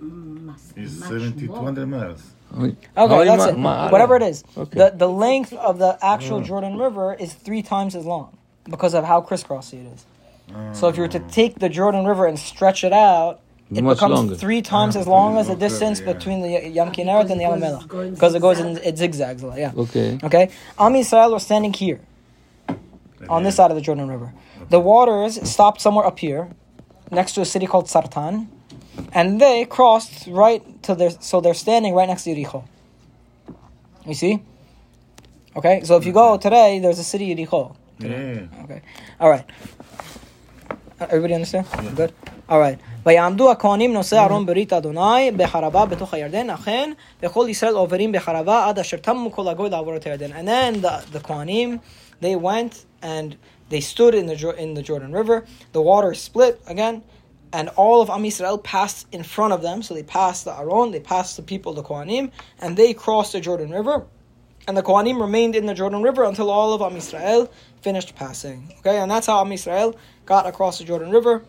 mm, 0.00 0.42
must 0.48 0.78
It's 0.78 1.00
much 1.00 1.08
70 1.08 1.46
more. 1.46 1.56
200 1.58 1.86
miles. 1.86 2.22
Okay, 2.56 2.76
How 2.96 3.24
that's 3.24 3.46
it. 3.52 3.56
Whatever 3.94 4.14
it 4.20 4.22
is, 4.32 4.44
Okay. 4.56 4.78
the 4.80 4.86
the 5.04 5.08
length 5.26 5.52
of 5.68 5.78
the 5.84 5.92
actual 6.14 6.40
Jordan 6.50 6.74
River 6.86 7.08
is 7.24 7.30
three 7.46 7.62
times 7.74 7.92
as 8.00 8.04
long 8.04 8.28
because 8.74 8.94
of 8.94 9.04
how 9.10 9.20
crisscrossy 9.20 9.78
it 9.84 9.88
is. 9.94 10.04
So 10.72 10.88
if 10.88 10.96
you 10.96 11.02
were 11.02 11.08
to 11.08 11.20
take 11.20 11.58
the 11.58 11.68
Jordan 11.68 12.04
River 12.06 12.26
and 12.26 12.38
stretch 12.38 12.84
it 12.84 12.92
out, 12.92 13.40
it 13.72 13.82
Much 13.84 13.96
becomes 13.98 14.14
longer. 14.14 14.34
three 14.34 14.62
times 14.62 14.94
Yeah, 14.96 15.02
as 15.02 15.06
long 15.06 15.36
as 15.38 15.46
the 15.46 15.52
it 15.52 15.58
distance 15.60 16.00
yeah. 16.00 16.12
between 16.12 16.40
the 16.42 16.68
Yam 16.68 16.90
Kinneret 16.90 17.30
and 17.30 17.38
the 17.40 17.44
Yam 17.44 17.54
Because 17.60 17.62
it 17.62 17.72
Melech. 17.72 17.88
goes 17.88 18.10
Because 18.14 18.34
it 18.34 18.42
goes 18.42 18.58
in, 18.58 18.76
it 18.78 18.98
zigzags 18.98 19.42
a 19.42 19.46
lot, 19.46 19.58
yeah. 19.58 19.72
Okay. 19.76 20.18
Okay? 20.24 20.50
Am 20.78 20.92
Yisrael 20.94 21.30
was 21.32 21.44
standing 21.44 21.72
here, 21.72 22.00
on 23.28 23.42
this 23.44 23.56
side 23.56 23.70
of 23.70 23.76
the 23.76 23.80
Jordan 23.80 24.08
River. 24.08 24.32
The 24.70 24.80
waters 24.80 25.48
stopped 25.48 25.80
somewhere 25.80 26.04
up 26.04 26.18
here, 26.18 26.48
next 27.12 27.32
to 27.34 27.42
a 27.42 27.44
city 27.44 27.66
called 27.66 27.86
Sartan, 27.86 28.48
and 29.12 29.40
they 29.40 29.64
crossed 29.66 30.26
right 30.26 30.62
to 30.82 30.94
their, 30.96 31.10
so 31.10 31.40
they're 31.40 31.54
standing 31.54 31.94
right 31.94 32.08
next 32.08 32.24
to 32.24 32.30
Yericho. 32.34 32.64
You 34.06 34.14
see? 34.14 34.42
Okay, 35.56 35.82
so 35.84 35.96
if 35.96 36.06
you 36.06 36.12
go 36.12 36.36
today, 36.38 36.78
there's 36.80 36.98
a 36.98 37.04
city 37.04 37.34
Yericho. 37.34 37.76
Yeah. 37.98 38.46
Okay. 38.64 38.82
All 39.20 39.28
right. 39.28 39.44
Uh, 40.99 41.05
Everybody 41.09 41.33
understand? 41.33 41.65
Good. 41.95 42.11
All 42.49 42.59
right. 42.59 42.77
ויעמדו 43.05 43.51
הכהנים 43.51 43.93
נושאי 43.93 44.19
ארון 44.19 44.45
ברית 44.45 44.73
אדוני 44.73 45.31
בחרבה 45.37 45.85
בתוך 45.85 46.13
הירדן, 46.13 46.49
אכן 46.49 46.91
וכל 47.23 47.47
ישראל 47.49 47.73
עוברים 47.75 48.11
בחרבה 48.11 48.69
עד 48.69 48.79
אשר 48.79 48.97
תמו 48.97 49.31
כל 49.31 49.47
הגוי 49.47 49.69
לעבור 49.69 49.95
את 49.95 50.05
הירדן. 50.05 50.31
And 50.31 50.47
then 50.47 50.81
the, 50.81 51.17
the 51.17 51.19
Kohanim, 51.19 51.79
they 52.21 52.35
went 52.35 52.85
and 53.01 53.35
they 53.69 53.81
stood 53.81 54.15
in 54.15 54.25
the, 54.25 54.35
Jor- 54.35 54.53
in 54.53 54.73
the 54.73 54.81
Jordan 54.81 55.11
River. 55.11 55.45
The 55.73 55.81
water 55.81 56.13
split 56.13 56.61
again, 56.67 57.03
and 57.51 57.69
all 57.75 58.01
of 58.01 58.09
Am 58.09 58.23
Yisrael 58.23 58.63
passed 58.63 59.07
in 59.11 59.23
front 59.23 59.53
of 59.53 59.61
them. 59.61 59.81
So 59.81 59.93
they 59.93 60.03
passed 60.03 60.45
the 60.45 60.53
Aaron, 60.57 60.91
they 60.91 60.99
passed 60.99 61.35
the 61.37 61.43
people, 61.43 61.73
the 61.73 61.83
Kohanim, 61.83 62.31
and 62.59 62.77
they 62.77 62.93
crossed 62.93 63.33
the 63.33 63.41
Jordan 63.41 63.71
River. 63.71 64.05
And 64.68 64.76
the 64.76 64.82
Kohanim 64.82 65.20
remained 65.20 65.56
in 65.56 65.66
the 65.66 65.74
Jordan 65.74 66.02
River 66.02 66.24
until 66.24 66.50
all 66.50 66.72
of 66.72 66.82
Am 66.82 66.98
Yisrael 66.98 67.50
finished 67.82 68.14
passing. 68.14 68.72
Okay, 68.80 68.98
and 68.98 69.10
that's 69.10 69.26
how 69.26 69.40
Am 69.40 69.48
Yisrael 69.48 69.96
got 70.26 70.46
across 70.46 70.78
the 70.78 70.84
Jordan 70.84 71.10
River 71.10 71.42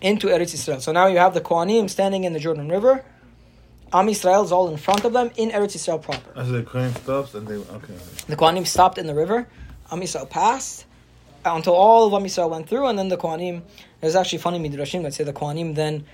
into 0.00 0.28
Eretz 0.28 0.54
Yisrael. 0.54 0.80
So 0.80 0.92
now 0.92 1.06
you 1.06 1.18
have 1.18 1.34
the 1.34 1.40
Kohanim 1.40 1.90
standing 1.90 2.24
in 2.24 2.32
the 2.32 2.40
Jordan 2.40 2.68
River. 2.68 3.04
Am 3.92 4.06
Yisrael 4.06 4.44
is 4.44 4.52
all 4.52 4.68
in 4.68 4.76
front 4.76 5.04
of 5.04 5.12
them 5.12 5.30
in 5.36 5.50
Eretz 5.50 5.76
Yisrael 5.76 6.00
proper. 6.00 6.38
As 6.38 6.50
the 6.50 6.62
coin 6.62 6.94
stops 6.94 7.34
and 7.34 7.46
they. 7.46 7.54
Okay. 7.54 7.94
The 8.28 8.36
Kohanim 8.36 8.66
stopped 8.66 8.98
in 8.98 9.06
the 9.06 9.14
river. 9.14 9.46
Am 9.90 10.00
Yisrael 10.00 10.28
passed 10.28 10.86
until 11.44 11.74
all 11.74 12.06
of 12.06 12.14
Am 12.14 12.22
Yisrael 12.22 12.50
went 12.50 12.68
through, 12.68 12.86
and 12.86 12.98
then 12.98 13.08
the 13.08 13.18
Kohanim. 13.18 13.62
There's 14.00 14.16
actually 14.16 14.38
funny 14.38 14.58
midrashim 14.58 15.02
that 15.02 15.14
say 15.14 15.24
the 15.24 15.32
Kohanim 15.32 15.74
then 15.74 16.06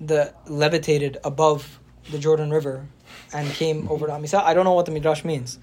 the 0.00 0.34
levitated 0.46 1.18
above 1.24 1.78
the 2.10 2.18
Jordan 2.18 2.50
River 2.50 2.86
and 3.32 3.48
came 3.50 3.88
over 3.88 4.06
to 4.06 4.12
Am 4.12 4.22
Yisrael. 4.22 4.42
I 4.42 4.54
don't 4.54 4.64
know 4.64 4.72
what 4.74 4.86
the 4.86 4.92
midrash 4.92 5.24
means. 5.24 5.58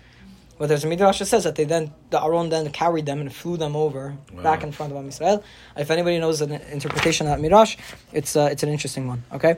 But 0.58 0.68
there's 0.68 0.84
a 0.84 0.88
midrash 0.88 1.18
that 1.20 1.26
says 1.26 1.44
that 1.46 1.56
they 1.56 1.64
then 1.64 1.92
the 2.12 2.24
Aron 2.24 2.50
then 2.50 2.70
carried 2.72 3.08
them 3.08 3.20
and 3.20 3.34
flew 3.34 3.58
them 3.58 3.76
over 3.76 4.16
back 4.44 4.64
in 4.64 4.72
front 4.72 4.92
of 4.92 4.98
Am 4.98 5.10
Yisrael. 5.10 5.44
If 5.76 5.90
anybody 5.90 6.20
knows 6.20 6.40
an 6.42 6.52
interpretation 6.52 7.26
of 7.26 7.32
that 7.34 7.42
midrash, 7.42 7.78
it's 8.14 8.36
uh, 8.36 8.50
it's 8.52 8.62
an 8.62 8.70
interesting 8.70 9.08
one. 9.08 9.24
Okay, 9.34 9.58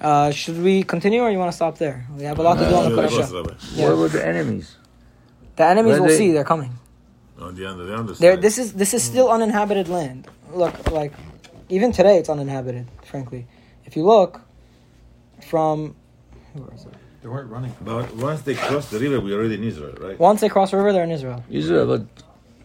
uh, 0.00 0.30
should 0.30 0.62
we 0.62 0.84
continue 0.84 1.22
or 1.22 1.30
you 1.30 1.38
want 1.38 1.50
to 1.50 1.56
stop 1.56 1.78
there? 1.78 2.06
We 2.16 2.22
have 2.24 2.38
a 2.38 2.42
lot 2.42 2.58
to 2.58 2.68
do 2.68 2.74
on 2.74 2.90
the 2.90 2.96
parasha. 2.96 3.56
Yeah. 3.72 3.88
What 3.88 3.98
were 3.98 4.08
the 4.08 4.24
enemies? 4.24 4.76
The 5.56 5.64
enemies 5.64 5.98
will 5.98 6.06
they- 6.08 6.18
see 6.18 6.30
they're 6.32 6.44
coming. 6.44 6.78
On 7.40 7.52
the 7.52 7.66
under, 7.68 7.84
the 7.84 7.98
underside. 7.98 8.20
There, 8.22 8.36
this 8.36 8.58
is 8.58 8.74
this 8.74 8.94
is 8.94 9.02
still 9.02 9.28
uninhabited 9.30 9.88
land. 9.88 10.28
Look, 10.52 10.92
like 10.92 11.12
even 11.68 11.90
today, 11.90 12.18
it's 12.18 12.28
uninhabited. 12.28 12.86
Frankly, 13.02 13.46
if 13.86 13.96
you 13.96 14.04
look 14.04 14.40
from 15.42 15.96
where 16.52 16.72
is 16.74 16.84
it? 16.84 16.94
They 17.24 17.30
weren't 17.30 17.50
running. 17.50 17.74
But 17.80 18.14
once 18.16 18.42
they 18.42 18.54
cross 18.54 18.90
the 18.90 18.98
river, 18.98 19.18
we're 19.18 19.38
already 19.38 19.54
in 19.54 19.64
Israel, 19.64 19.94
right? 19.98 20.18
Once 20.20 20.42
they 20.42 20.50
cross 20.50 20.72
the 20.72 20.76
river, 20.76 20.92
they're 20.92 21.04
in 21.04 21.10
Israel. 21.10 21.42
Israel, 21.48 21.86
but 21.86 22.02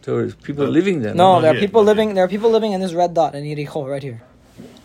there 0.02 0.16
were 0.16 0.28
people 0.48 0.66
No. 0.66 0.72
living 0.80 1.02
there. 1.02 1.14
No, 1.14 1.36
not 1.36 1.44
there 1.44 1.52
are 1.52 1.54
yet, 1.54 1.62
people 1.62 1.84
not 1.84 1.92
living. 1.92 2.14
There 2.16 2.26
are 2.26 2.28
people 2.28 2.52
living 2.52 2.74
in 2.74 2.82
this 2.82 2.92
red 2.92 3.14
dot 3.14 3.36
in 3.36 3.46
Yericho 3.46 3.90
right 3.90 4.04
here. 4.04 4.22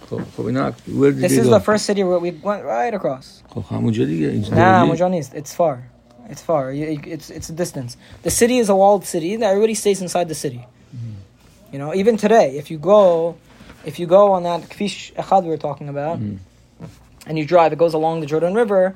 So, 0.09 0.23
so 0.37 0.45
we're 0.45 0.52
not, 0.52 0.75
where 0.87 1.11
did 1.11 1.23
This 1.23 1.33
is 1.33 1.47
go? 1.47 1.59
the 1.59 1.64
first 1.69 1.87
city 1.87 2.04
where 2.04 2.21
we 2.21 2.31
went 2.31 2.62
right 2.62 2.95
across. 2.95 3.43
So 3.52 3.62
Hamujadi, 3.62 4.23
it's 4.38 4.49
Nah, 4.49 4.87
Delhi. 4.95 5.19
It's 5.40 5.52
far. 5.52 5.90
It's 6.33 6.40
far. 6.40 6.71
It's 6.71 7.28
it's 7.37 7.49
a 7.49 7.57
distance. 7.64 7.97
The 8.23 8.31
city 8.31 8.59
is 8.59 8.69
a 8.69 8.76
walled 8.76 9.04
city. 9.14 9.35
Everybody 9.43 9.75
stays 9.75 10.00
inside 10.00 10.28
the 10.28 10.38
city. 10.45 10.62
Mm-hmm. 10.62 11.73
You 11.73 11.78
know, 11.81 11.90
even 12.00 12.16
today, 12.16 12.49
if 12.61 12.71
you 12.71 12.78
go, 12.78 13.37
if 13.85 13.99
you 13.99 14.07
go 14.07 14.23
on 14.37 14.45
that 14.45 14.61
Kvish 14.73 14.97
Echad 15.14 15.43
we 15.43 15.50
were 15.54 15.64
talking 15.69 15.88
about, 15.88 16.16
mm-hmm. 16.21 16.87
and 17.26 17.35
you 17.38 17.45
drive, 17.45 17.73
it 17.73 17.81
goes 17.85 17.95
along 18.00 18.21
the 18.21 18.31
Jordan 18.35 18.54
River. 18.54 18.95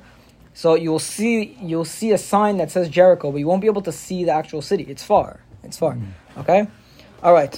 So 0.53 0.75
you'll 0.75 0.99
see 0.99 1.57
you'll 1.61 1.85
see 1.85 2.11
a 2.11 2.17
sign 2.17 2.57
that 2.57 2.71
says 2.71 2.89
Jericho, 2.89 3.31
but 3.31 3.37
you 3.37 3.47
won't 3.47 3.61
be 3.61 3.67
able 3.67 3.81
to 3.83 3.91
see 3.91 4.23
the 4.25 4.31
actual 4.31 4.61
city. 4.61 4.83
It's 4.89 5.03
far. 5.03 5.39
It's 5.63 5.77
far. 5.77 5.97
Okay. 6.37 6.67
All 7.23 7.33
right. 7.33 7.55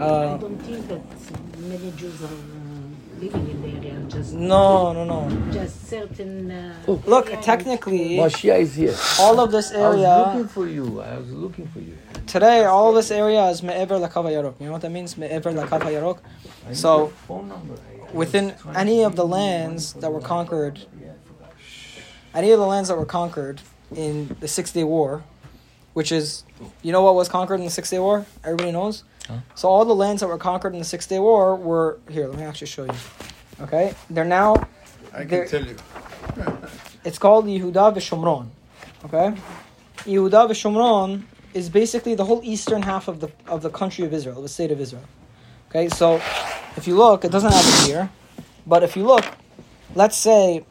I 0.00 0.04
Uh, 0.04 0.36
don't 0.38 0.58
think 0.62 0.88
that 0.88 1.00
many 1.58 1.90
Jews 1.96 2.22
are 2.22 2.26
uh, 2.26 3.20
living 3.20 3.46
in 3.50 3.62
the 3.62 3.68
area. 3.88 3.98
Just 4.08 4.32
No, 4.34 4.92
no, 4.92 5.04
no. 5.04 5.20
just 5.52 5.88
certain. 5.88 6.50
Uh, 6.50 6.74
Look, 7.06 7.26
areas. 7.28 7.44
technically, 7.44 8.16
Mashiach 8.18 8.60
is 8.60 8.74
here. 8.74 8.96
all 9.20 9.38
of 9.40 9.50
this 9.52 9.70
area. 9.72 10.08
I 10.08 10.18
was 10.18 10.26
looking 10.34 10.48
for 10.48 10.66
you. 10.68 11.00
I 11.00 11.16
was 11.18 11.30
looking 11.44 11.66
for 11.68 11.80
you. 11.80 11.96
today, 12.26 12.64
all 12.64 12.92
this 12.92 13.10
area 13.10 13.42
is 13.52 13.62
me'ever 13.62 13.98
lakav 13.98 14.24
hayarok. 14.28 14.54
You 14.60 14.66
know 14.66 14.72
what 14.72 14.82
that 14.82 14.90
means? 14.98 15.16
Me'ever 15.16 15.52
lakav 15.52 15.80
hayarok. 15.88 16.18
I 16.66 16.68
need 16.68 16.76
So, 16.76 17.08
phone 17.28 17.48
number. 17.48 17.74
I- 17.74 18.00
I 18.12 18.14
Within 18.22 18.46
any 18.84 18.98
of 19.04 19.16
the 19.16 19.26
lands 19.26 19.82
that 20.00 20.10
were 20.12 20.20
conquered, 20.20 20.76
Yeah, 20.78 20.84
I 20.84 20.86
forgot. 20.86 20.91
Any 22.34 22.50
of 22.50 22.58
the 22.58 22.66
lands 22.66 22.88
that 22.88 22.96
were 22.98 23.06
conquered 23.06 23.60
in 23.94 24.36
the 24.40 24.48
Six 24.48 24.72
Day 24.72 24.84
War, 24.84 25.22
which 25.94 26.12
is, 26.12 26.44
you 26.82 26.92
know 26.92 27.02
what 27.02 27.14
was 27.14 27.28
conquered 27.28 27.56
in 27.60 27.64
the 27.64 27.70
Six 27.70 27.90
Day 27.90 27.98
War? 27.98 28.24
Everybody 28.44 28.72
knows. 28.72 29.04
Huh? 29.28 29.38
So 29.54 29.68
all 29.68 29.84
the 29.84 29.94
lands 29.94 30.20
that 30.20 30.28
were 30.28 30.38
conquered 30.38 30.72
in 30.72 30.78
the 30.78 30.84
Six 30.84 31.06
Day 31.06 31.18
War 31.18 31.54
were 31.56 31.98
here. 32.10 32.26
Let 32.28 32.38
me 32.38 32.44
actually 32.44 32.66
show 32.68 32.84
you. 32.84 32.94
Okay, 33.60 33.94
they're 34.10 34.24
now. 34.24 34.56
I 35.12 35.24
There- 35.24 35.44
can 35.46 35.50
tell 35.64 35.66
you. 35.66 35.76
It's 37.04 37.18
called 37.18 37.46
Yehuda 37.46 37.94
v'Shomron. 37.96 38.46
Okay, 39.06 39.34
Yehuda 40.04 40.48
v'Shomron 40.50 41.22
is 41.52 41.68
basically 41.68 42.14
the 42.14 42.24
whole 42.24 42.40
eastern 42.44 42.82
half 42.82 43.08
of 43.08 43.18
the 43.20 43.28
of 43.48 43.62
the 43.62 43.70
country 43.70 44.04
of 44.04 44.12
Israel, 44.14 44.40
the 44.40 44.48
state 44.48 44.70
of 44.70 44.80
Israel. 44.80 45.02
Okay, 45.68 45.88
so 45.88 46.16
if 46.76 46.86
you 46.86 46.96
look, 46.96 47.24
it 47.24 47.32
doesn't 47.32 47.52
have 47.52 47.64
it 47.66 47.86
here, 47.90 48.10
but 48.66 48.82
if 48.84 48.96
you 48.96 49.04
look, 49.04 49.24
let's 49.96 50.16
say 50.16 50.64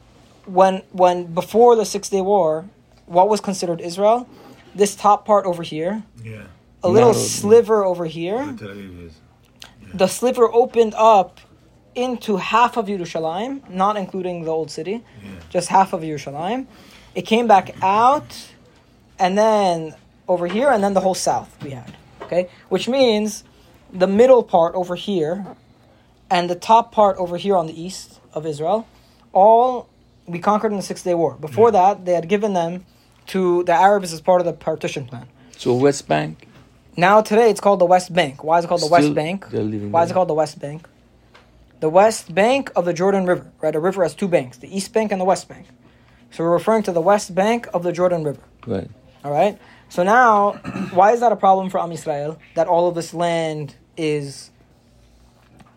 when 0.52 0.82
when 0.92 1.34
before 1.34 1.76
the 1.76 1.86
Six 1.86 2.10
Day 2.10 2.22
War, 2.22 2.66
what 3.06 3.30
was 3.30 3.40
considered 3.42 3.80
Israel? 3.82 4.28
This 4.76 4.96
top 4.96 5.26
part 5.26 5.46
over 5.46 5.64
here, 5.64 6.04
Yeah. 6.24 6.44
a 6.84 6.90
little 6.90 7.12
Narrow. 7.12 7.26
sliver 7.42 7.84
over 7.84 8.06
here. 8.06 8.38
Tel 8.58 8.70
Aviv 8.70 9.08
is. 9.08 9.14
The 9.94 10.08
sliver 10.08 10.48
opened 10.62 10.94
up 10.96 11.40
into 11.96 12.38
half 12.38 12.78
of 12.78 12.86
Yerushalayim, 12.88 13.70
not 13.70 13.98
including 13.98 14.44
the 14.46 14.52
old 14.52 14.72
city, 14.72 14.96
Yeah. 15.24 15.30
just 15.50 15.68
half 15.68 15.92
of 15.94 16.02
Yerushalayim. 16.02 16.68
It 17.16 17.24
came 17.24 17.48
back 17.48 17.76
out, 17.82 18.30
and 19.20 19.38
then 19.38 19.96
over 20.28 20.48
here, 20.48 20.70
and 20.72 20.82
then 20.84 20.94
the 20.94 21.02
whole 21.02 21.16
south 21.30 21.50
we 21.64 21.72
had. 21.72 21.92
Okay, 22.22 22.48
which 22.70 22.88
means 22.88 23.44
the 23.92 24.08
middle 24.08 24.44
part 24.44 24.74
over 24.76 24.96
here, 24.96 25.46
and 26.30 26.50
the 26.50 26.56
top 26.56 26.94
part 26.94 27.18
over 27.18 27.36
here 27.36 27.58
on 27.58 27.68
the 27.68 27.78
east 27.86 28.22
of 28.34 28.46
Israel, 28.46 28.88
all 29.34 29.88
we 30.28 30.40
conquered 30.40 30.72
in 30.72 30.78
the 30.78 30.84
Six 30.84 31.04
Day 31.04 31.14
War. 31.14 31.36
Before 31.36 31.72
that, 31.72 32.06
they 32.06 32.14
had 32.14 32.28
given 32.28 32.54
them 32.54 32.86
to 33.28 33.64
the 33.64 33.74
Arabs 33.74 34.14
as 34.14 34.22
part 34.22 34.42
of 34.42 34.46
the 34.46 34.54
partition 34.54 35.06
plan. 35.06 35.28
So 35.58 35.76
West 35.76 36.08
Bank. 36.08 36.48
Now 36.98 37.22
today 37.22 37.50
it's 37.50 37.62
called 37.62 37.80
the 37.80 37.86
West 37.86 38.14
Bank. 38.14 38.44
Why 38.44 38.60
is 38.60 38.66
it 38.66 38.68
called 38.68 38.82
the 38.82 38.88
West 38.88 39.14
Bank? 39.14 39.46
Why 39.52 40.04
is 40.04 40.12
it 40.12 40.14
called 40.14 40.28
the 40.28 40.34
West 40.34 40.60
Bank? 40.60 40.88
The 41.80 41.90
West 41.90 42.34
Bank 42.34 42.72
of 42.76 42.86
the 42.86 42.94
Jordan 42.94 43.26
River, 43.26 43.50
right? 43.62 43.76
A 43.76 43.80
river 43.80 44.04
has 44.04 44.14
two 44.14 44.28
banks, 44.28 44.58
the 44.58 44.76
East 44.76 44.94
Bank 44.94 45.12
and 45.12 45.20
the 45.20 45.26
West 45.26 45.48
Bank. 45.48 45.66
So 46.32 46.44
we're 46.44 46.52
referring 46.52 46.84
to 46.84 46.92
the 46.92 47.02
West 47.02 47.34
Bank 47.34 47.68
of 47.74 47.84
the 47.84 47.92
Jordan 47.92 48.24
River. 48.24 48.42
Right. 48.68 48.90
All 49.24 49.32
right. 49.32 49.58
So 49.90 50.04
now, 50.04 50.52
why 50.94 51.12
is 51.12 51.20
that 51.22 51.32
a 51.32 51.36
problem 51.36 51.70
for 51.70 51.80
Am 51.80 51.90
Yisrael? 51.90 52.38
That 52.56 52.68
all 52.68 52.88
of 52.88 52.96
this 52.96 53.14
land 53.14 53.76
is 53.98 54.52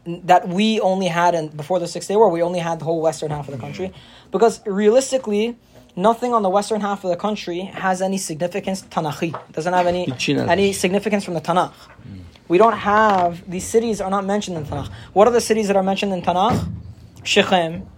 that 0.06 0.48
we 0.48 0.80
only 0.80 1.06
had 1.06 1.34
in 1.34 1.48
before 1.48 1.78
the 1.78 1.88
Six 1.88 2.06
Day 2.06 2.16
War. 2.16 2.28
We 2.28 2.42
only 2.42 2.58
had 2.58 2.78
the 2.78 2.84
whole 2.84 3.00
western 3.00 3.30
half 3.30 3.48
of 3.48 3.54
the 3.54 3.60
country, 3.60 3.92
because 4.34 4.60
realistically, 4.66 5.56
nothing 5.94 6.34
on 6.34 6.42
the 6.42 6.50
western 6.50 6.80
half 6.80 7.04
of 7.04 7.10
the 7.10 7.16
country 7.16 7.60
has 7.86 8.02
any 8.02 8.18
significance 8.18 8.82
Tanachi. 8.82 9.30
Doesn't 9.52 9.72
have 9.72 9.86
any 9.86 10.02
any 10.56 10.72
significance 10.72 11.22
from 11.24 11.34
the 11.34 11.40
Tanakh. 11.40 11.72
We 12.48 12.58
don't 12.58 12.76
have 12.76 13.48
these 13.48 13.64
cities 13.64 14.00
are 14.00 14.10
not 14.10 14.24
mentioned 14.26 14.56
in 14.56 14.64
Tanakh. 14.64 14.90
What 15.12 15.28
are 15.28 15.30
the 15.30 15.40
cities 15.40 15.68
that 15.68 15.76
are 15.76 15.84
mentioned 15.84 16.12
in 16.12 16.20
Tanakh? 16.20 16.58
Shechem 17.22 17.88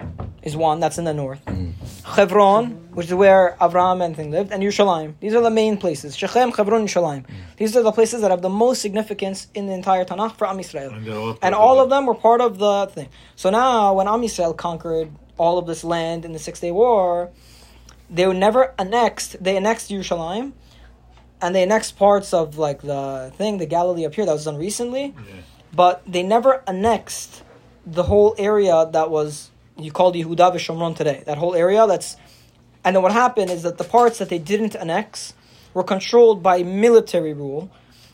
is 0.43 0.55
one 0.55 0.79
that's 0.79 0.99
in 0.99 1.05
the 1.05 1.15
north. 1.15 1.41
Hmm. 1.49 1.71
Hebron, 2.05 2.67
which 2.97 3.07
is 3.07 3.15
where 3.15 3.57
Avraham 3.59 4.05
and 4.05 4.15
thing 4.15 4.31
lived, 4.31 4.53
and 4.53 4.63
Yerushalayim. 4.63 5.15
These 5.21 5.35
are 5.35 5.43
the 5.43 5.51
main 5.51 5.79
places. 5.79 6.17
Shechem, 6.17 6.53
Hebron, 6.53 6.87
Yerushalayim. 6.87 7.27
Hmm. 7.27 7.35
These 7.57 7.75
are 7.77 7.83
the 7.83 7.93
places 7.93 8.21
that 8.21 8.31
have 8.31 8.43
the 8.43 8.55
most 8.65 8.83
significance 8.83 9.49
in 9.55 9.67
the 9.69 9.73
entire 9.73 10.05
Tanakh 10.05 10.37
for 10.37 10.47
Am 10.47 10.59
Yisrael. 10.59 10.93
And 10.95 11.09
all 11.09 11.39
And 11.43 11.55
of 11.55 11.61
all 11.63 11.81
of 11.81 11.89
them 11.89 12.05
were 12.05 12.15
part 12.15 12.43
of 12.43 12.59
the 12.59 12.87
thing. 12.95 13.09
So 13.37 13.49
now, 13.49 13.95
when 13.95 14.07
Am 14.07 14.21
Yisrael 14.21 14.55
conquered 14.55 15.11
all 15.39 15.59
of 15.59 15.67
this 15.67 15.85
land 15.85 16.25
in 16.25 16.33
the 16.33 16.39
Six 16.39 16.61
Day 16.61 16.71
War, 16.71 17.31
they 18.09 18.27
were 18.27 18.35
never 18.35 18.75
annexed. 18.79 19.43
They 19.43 19.57
annexed 19.57 19.91
Yerushalayim, 19.91 20.53
and 21.41 21.55
they 21.55 21.63
annexed 21.63 21.97
parts 21.97 22.33
of 22.33 22.59
like 22.59 22.83
the 22.83 23.33
thing, 23.37 23.59
the 23.59 23.67
Galilee 23.67 24.07
up 24.07 24.15
here 24.15 24.27
that 24.27 24.33
was 24.33 24.45
done 24.45 24.57
recently. 24.57 25.15
Yeah. 25.17 25.35
But 25.73 26.03
they 26.07 26.23
never 26.23 26.63
annexed 26.67 27.43
the 27.85 28.05
whole 28.05 28.35
area 28.39 28.89
that 28.93 29.11
was 29.11 29.51
you 29.77 29.93
called 29.93 30.15
Yehuda 30.15 30.55
v'Shomron 30.55 30.97
today. 30.97 31.23
That 31.27 31.39
whole 31.39 31.55
area 31.55 31.87
that's, 31.87 32.17
and 32.85 32.97
then 32.97 33.03
what 33.03 33.13
happened 33.13 33.51
is 33.51 33.63
that 33.63 33.79
the 33.79 33.85
parts 33.85 34.19
that 34.19 34.29
they 34.29 34.39
didn't 34.39 34.75
annex 34.75 35.35
were 35.75 35.85
controlled 35.85 36.43
by 36.43 36.63
military 36.63 37.35
rule, 37.35 37.71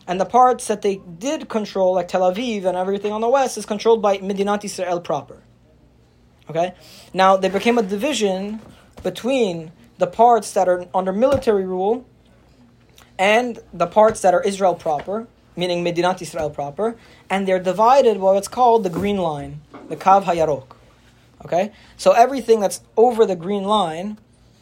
and 0.07 0.19
the 0.19 0.25
parts 0.25 0.67
that 0.67 0.81
they 0.81 0.97
did 0.97 1.47
control, 1.47 1.93
like 1.93 2.09
Tel 2.09 2.21
Aviv 2.21 2.65
and 2.65 2.75
everything 2.75 3.13
on 3.13 3.21
the 3.21 3.29
west, 3.29 3.57
is 3.57 3.65
controlled 3.65 4.01
by 4.01 4.17
Medinat 4.17 4.65
Israel 4.65 4.99
proper. 4.99 5.42
Okay, 6.49 6.73
now 7.13 7.37
there 7.37 7.49
became 7.51 7.77
a 7.77 7.83
division 7.83 8.59
between 9.01 9.71
the 9.97 10.07
parts 10.07 10.51
that 10.53 10.67
are 10.67 10.85
under 10.93 11.13
military 11.13 11.65
rule 11.65 12.05
and 13.17 13.59
the 13.73 13.87
parts 13.87 14.21
that 14.21 14.33
are 14.33 14.41
Israel 14.41 14.75
proper, 14.75 15.27
meaning 15.55 15.83
Medinat 15.83 16.21
Israel 16.21 16.49
proper, 16.49 16.95
and 17.29 17.47
they're 17.47 17.59
divided 17.59 18.15
by 18.15 18.33
what's 18.33 18.47
called 18.47 18.83
the 18.83 18.89
green 18.89 19.17
line, 19.17 19.61
the 19.87 19.95
Kav 19.95 20.23
Hayarok. 20.23 20.67
Okay? 21.45 21.71
So 21.97 22.11
everything 22.11 22.59
that's 22.59 22.81
over 22.97 23.25
the 23.25 23.35
green 23.35 23.63
line, 23.63 24.17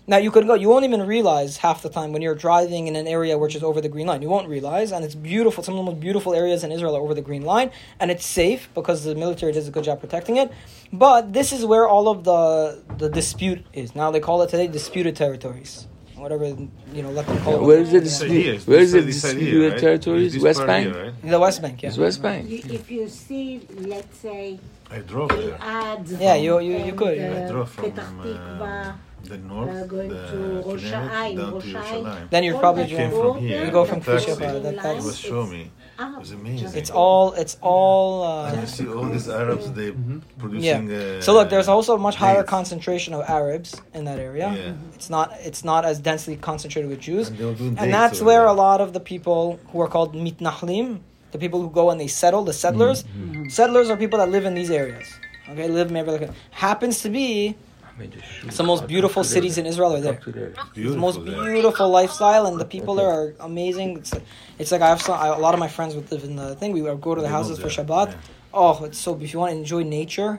now 0.08 0.18
you 0.18 0.32
could 0.32 0.48
go, 0.48 0.56
you 0.56 0.68
won't 0.68 0.84
even 0.86 1.06
realize 1.06 1.58
half 1.58 1.82
the 1.84 1.90
time 1.90 2.12
when 2.12 2.22
you're 2.22 2.36
driving 2.36 2.88
in 2.88 2.96
an 2.96 3.08
area 3.08 3.38
which 3.38 3.56
is 3.56 3.64
over 3.64 3.80
the 3.82 3.90
green 3.90 4.08
line. 4.08 4.22
You 4.22 4.30
won't 4.30 4.48
realize, 4.48 4.92
and 4.92 5.06
it's 5.06 5.16
beautiful. 5.16 5.64
Some 5.64 5.76
of 5.76 5.86
the 5.86 5.92
most 5.92 6.00
beautiful 6.02 6.34
areas 6.34 6.64
in 6.64 6.72
Israel 6.72 6.96
are 6.98 7.02
over 7.02 7.14
the 7.14 7.22
green 7.22 7.44
line, 7.44 7.72
and 8.00 8.10
it's 8.12 8.26
safe 8.26 8.70
because 8.74 9.04
the 9.04 9.16
military 9.16 9.52
does 9.52 9.68
a 9.68 9.72
good 9.72 9.84
job 9.84 10.00
protecting 10.00 10.38
it. 10.38 10.52
But 10.92 11.34
this 11.34 11.54
is 11.54 11.66
where 11.66 11.88
all 11.88 12.10
of 12.10 12.24
the 12.24 12.82
the 12.98 13.10
dispute 13.10 13.66
is. 13.74 13.96
Now 13.96 14.12
they 14.12 14.20
call 14.20 14.42
it 14.42 14.50
today 14.50 14.68
disputed 14.68 15.16
territories. 15.16 15.88
Whatever, 16.16 16.46
you 16.94 17.02
know, 17.02 17.10
let 17.12 17.26
them 17.26 17.40
call 17.40 17.56
it. 17.56 17.62
Where 17.64 17.80
is 17.80 17.92
the 17.92 18.00
This 18.02 18.20
side 18.20 18.28
dispute? 18.30 18.68
Where 18.68 18.80
is 18.80 18.92
this 18.92 19.06
the 19.06 19.12
side- 19.12 19.14
this 19.14 19.22
side 19.22 19.28
disputed 19.40 19.62
here, 19.62 19.72
right? 19.72 19.80
territories? 19.80 20.38
West 20.40 20.66
Bank. 20.68 20.94
here, 20.94 21.04
right? 21.06 21.32
The 21.32 21.40
West 21.40 21.62
Bank, 21.64 21.82
yeah. 21.82 21.90
It's 21.90 21.98
West 21.98 22.22
Bank. 22.22 22.48
If 22.52 22.92
you 22.92 23.08
see, 23.10 23.62
let's 23.94 24.18
say, 24.20 24.60
I 24.92 25.00
drove 25.00 25.30
there. 25.30 25.58
Elad. 25.58 26.22
Yeah, 26.22 26.36
you- 26.36 26.60
you- 26.60 26.78
you 26.78 26.94
and, 26.94 26.98
could, 26.98 27.18
I 27.18 27.48
drove 27.50 27.72
from 27.72 27.86
uh, 27.86 27.90
Tikva. 28.24 28.96
The 29.24 29.38
north, 29.38 29.70
uh, 29.70 29.86
going 29.86 30.10
the 30.10 30.28
to 30.28 30.38
Rosh 30.66 30.84
Hashanah, 30.86 31.36
down 31.38 31.54
Rosh 31.54 31.64
to 31.64 31.74
Yerushalayim. 31.74 32.30
Then 32.30 32.44
you're 32.44 32.56
All 32.56 32.60
probably 32.60 32.84
that 32.84 32.90
Came 32.98 33.12
from 33.12 33.38
here. 33.40 33.66
You 33.66 33.72
go 33.72 33.86
from 33.86 34.00
the 34.00 34.06
Kusha, 34.12 34.26
taxi. 34.26 34.34
that- 34.42 34.64
that- 34.64 34.74
It 34.74 34.76
that's- 34.84 35.04
was 35.06 35.18
show 35.18 35.46
me. 35.46 35.72
It 36.00 36.20
was 36.20 36.32
amazing. 36.32 36.70
It's 36.74 36.90
all. 36.90 37.34
It's 37.34 37.58
all. 37.62 38.24
And 38.48 38.58
Uh, 38.58 38.62
you 38.62 38.68
see 38.68 38.88
all 38.88 39.06
these 39.06 39.30
Arabs, 39.30 39.72
they 39.72 39.92
producing. 40.40 40.92
Uh, 40.92 41.22
so 41.22 41.34
look, 41.34 41.50
there's 41.52 41.68
also 41.68 41.94
a 41.96 42.00
much 42.00 42.16
higher 42.16 42.38
dates. 42.42 42.50
concentration 42.50 43.14
of 43.14 43.22
Arabs 43.30 43.76
in 43.94 44.06
that 44.06 44.18
area. 44.18 44.52
Yeah. 44.56 44.96
It's 44.96 45.10
not. 45.12 45.32
It's 45.44 45.64
not 45.64 45.86
as 45.86 46.00
densely 46.00 46.36
concentrated 46.38 46.90
with 46.90 47.00
Jews, 47.02 47.28
And 47.30 47.38
they 47.38 47.46
were 47.46 47.54
doing 47.54 47.78
and 47.78 47.94
that's 47.94 48.20
where 48.22 48.40
there. 48.42 48.48
a 48.48 48.54
lot 48.54 48.82
of 48.82 48.94
the 48.94 49.00
people 49.00 49.60
who 49.72 49.80
are 49.80 49.88
called 49.88 50.16
mitnahlim, 50.16 51.00
the 51.34 51.38
people 51.38 51.62
who 51.62 51.70
go 51.70 51.92
and 51.92 52.02
they 52.02 52.08
settle, 52.08 52.44
the 52.44 52.54
settlers. 52.54 53.04
Mm-hmm. 53.04 53.50
Settlers 53.50 53.90
are 53.92 53.98
people 53.98 54.18
that 54.20 54.30
live 54.32 54.46
in 54.46 54.56
these 54.56 54.72
areas. 54.72 55.08
Okay, 55.52 55.68
live 55.68 55.92
maybe 55.92 56.10
like 56.12 56.30
happens 56.52 57.02
to 57.04 57.10
be 57.10 57.56
some 58.50 58.66
the 58.66 58.72
most 58.74 58.88
beautiful 58.88 59.24
cities 59.24 59.58
in 59.58 59.66
Israel 59.66 59.96
are 59.96 60.02
there. 60.02 60.14
Up. 60.14 60.28
It's 60.28 60.36
the 60.36 60.72
Beautiful 60.74 61.00
most 61.00 61.26
there. 61.26 61.44
beautiful 61.54 61.90
lifestyle, 61.90 62.46
and 62.48 62.60
the 62.60 62.66
people 62.76 62.96
there 62.96 63.10
are 63.10 63.34
amazing. 63.40 63.98
It's, 63.98 64.14
it's 64.60 64.72
like 64.72 64.82
I 64.82 64.90
have 64.90 65.02
some, 65.02 65.16
I, 65.20 65.28
a 65.28 65.40
lot 65.40 65.54
of 65.54 65.60
my 65.60 65.68
friends 65.68 65.96
would 65.96 66.12
live 66.12 66.24
in 66.24 66.36
the 66.36 66.56
thing. 66.56 66.72
We 66.74 66.82
would 66.82 67.02
go 67.02 67.16
to 67.16 67.22
the 67.22 67.30
houses 67.38 67.60
for 67.60 67.68
Shabbat. 67.68 68.08
yeah. 68.12 68.18
Oh, 68.54 68.84
it's 68.84 68.98
so. 68.98 69.10
If 69.22 69.32
you 69.34 69.40
want 69.40 69.52
to 69.54 69.58
enjoy 69.58 69.84
nature, 69.84 70.32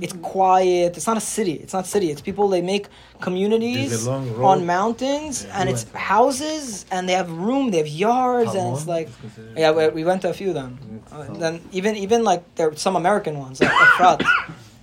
it's 0.00 0.12
quiet. 0.22 0.96
It's 0.96 1.06
not 1.06 1.16
a 1.16 1.20
city. 1.36 1.52
It's 1.64 1.72
not 1.72 1.86
city. 1.86 2.10
It's 2.10 2.20
people. 2.20 2.48
They 2.48 2.62
make 2.62 2.86
communities 3.20 3.90
There's 3.90 4.06
a 4.06 4.10
long 4.10 4.26
road. 4.34 4.44
on 4.44 4.66
mountains, 4.66 5.44
Yeah. 5.44 5.56
and 5.60 5.68
it's 5.70 5.84
houses, 5.92 6.84
and 6.90 7.08
they 7.08 7.12
have 7.20 7.30
room. 7.30 7.70
They 7.70 7.78
have 7.78 7.86
yards, 7.86 8.54
and 8.56 8.74
it's 8.74 8.88
like, 8.88 9.06
is 9.08 9.14
yeah. 9.56 9.70
We, 9.70 9.86
we 9.98 10.04
went 10.04 10.22
to 10.22 10.30
a 10.30 10.34
few 10.40 10.48
of 10.48 10.54
them. 10.60 10.70
Uh, 11.12 11.32
then 11.42 11.60
even 11.70 11.94
even 12.04 12.24
like 12.24 12.42
there 12.56 12.68
are 12.70 12.76
some 12.86 12.96
American 12.96 13.38
ones 13.38 13.60
like 13.60 13.70
Efrat. 13.86 14.18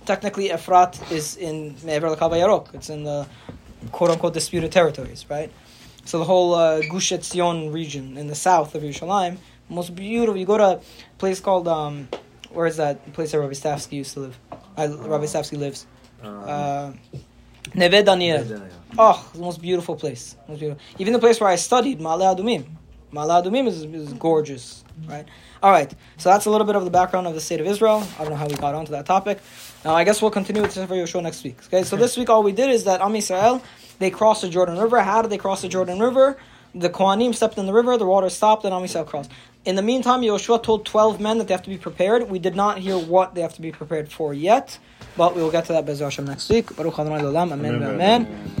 Technically, 0.08 0.48
Efrat 0.48 1.12
is 1.12 1.36
in 1.36 1.76
Me'ever 1.84 2.08
Yarok. 2.16 2.74
It's 2.74 2.88
in 2.88 3.04
the 3.04 3.26
quote 3.92 4.10
unquote 4.10 4.32
disputed 4.32 4.72
territories, 4.72 5.26
right? 5.28 5.52
So 6.06 6.18
the 6.18 6.24
whole 6.24 6.54
uh, 6.54 6.80
Gush 6.80 7.12
Etzion 7.12 7.74
region 7.74 8.16
in 8.16 8.26
the 8.26 8.34
south 8.34 8.74
of 8.74 8.82
Yerushalayim, 8.82 9.36
most 9.68 9.94
beautiful. 9.94 10.38
You 10.38 10.46
go 10.46 10.56
to 10.56 10.64
a 10.64 10.80
place 11.18 11.40
called 11.40 11.68
um, 11.68 12.08
where 12.48 12.66
is 12.66 12.78
that 12.78 13.04
The 13.04 13.10
place 13.10 13.32
that 13.32 13.38
Rabbi 13.38 13.52
Stavsky 13.52 13.98
used 13.98 14.14
to 14.14 14.20
live? 14.20 14.38
Uh, 14.78 14.96
Rabbi 14.96 15.26
Stavsky 15.26 15.58
lives. 15.58 15.86
Uh, 16.22 16.92
Neve 17.74 18.02
Daniel. 18.02 18.62
Oh, 18.96 19.28
the 19.34 19.40
most 19.40 19.60
beautiful 19.60 19.94
place. 19.94 20.36
Most 20.48 20.60
beautiful. 20.60 20.82
Even 20.98 21.12
the 21.12 21.18
place 21.18 21.38
where 21.38 21.50
I 21.50 21.56
studied, 21.56 22.00
Ma'ale 22.00 22.34
Adumim. 22.34 22.64
Ma'ale 23.12 23.44
Adumim 23.44 23.66
is, 23.66 23.84
is 23.84 24.14
gorgeous, 24.14 24.84
right? 25.06 25.26
All 25.62 25.70
right, 25.70 25.92
so 26.16 26.30
that's 26.30 26.46
a 26.46 26.50
little 26.50 26.66
bit 26.66 26.76
of 26.76 26.84
the 26.84 26.90
background 26.90 27.26
of 27.26 27.34
the 27.34 27.40
state 27.42 27.60
of 27.60 27.66
Israel. 27.66 28.06
I 28.18 28.22
don't 28.22 28.30
know 28.30 28.36
how 28.36 28.46
we 28.46 28.54
got 28.54 28.74
onto 28.74 28.92
that 28.92 29.04
topic. 29.04 29.40
Now, 29.84 29.94
I 29.94 30.04
guess 30.04 30.20
we'll 30.20 30.30
continue 30.30 30.62
with 30.62 30.72
Sefer 30.72 30.94
Yoshua 30.94 31.22
next 31.22 31.44
week. 31.44 31.56
Okay, 31.66 31.84
so 31.84 31.96
this 31.96 32.16
week 32.16 32.28
all 32.28 32.42
we 32.42 32.52
did 32.52 32.70
is 32.70 32.84
that 32.84 33.00
Am 33.00 33.12
Yisrael, 33.12 33.62
they 33.98 34.10
crossed 34.10 34.42
the 34.42 34.48
Jordan 34.48 34.78
River. 34.78 35.00
How 35.00 35.22
did 35.22 35.30
they 35.30 35.38
cross 35.38 35.62
the 35.62 35.68
Jordan 35.68 36.00
River? 36.00 36.36
The 36.74 36.90
Kohanim 36.90 37.34
stepped 37.34 37.56
in 37.56 37.66
the 37.66 37.72
river, 37.72 37.96
the 37.96 38.04
water 38.06 38.28
stopped, 38.28 38.64
and 38.64 38.74
Am 38.74 38.82
Yisrael 38.82 39.06
crossed. 39.06 39.30
In 39.64 39.76
the 39.76 39.82
meantime, 39.82 40.20
Yoshua 40.22 40.62
told 40.62 40.84
12 40.84 41.20
men 41.20 41.38
that 41.38 41.48
they 41.48 41.54
have 41.54 41.62
to 41.62 41.70
be 41.70 41.78
prepared. 41.78 42.28
We 42.30 42.38
did 42.38 42.56
not 42.56 42.78
hear 42.78 42.98
what 42.98 43.34
they 43.34 43.40
have 43.40 43.54
to 43.54 43.62
be 43.62 43.72
prepared 43.72 44.10
for 44.10 44.34
yet, 44.34 44.78
but 45.16 45.34
we 45.34 45.42
will 45.42 45.50
get 45.50 45.64
to 45.66 45.72
that 45.72 45.86
Bezer 45.86 46.04
Hashem 46.04 46.26
next 46.26 46.48
week. 46.50 46.74
Baruch 46.76 46.98
Adonai 46.98 47.22
L'olam. 47.22 47.52
Amen. 47.52 47.74
Amen. 47.76 47.90
Amen. 47.94 48.52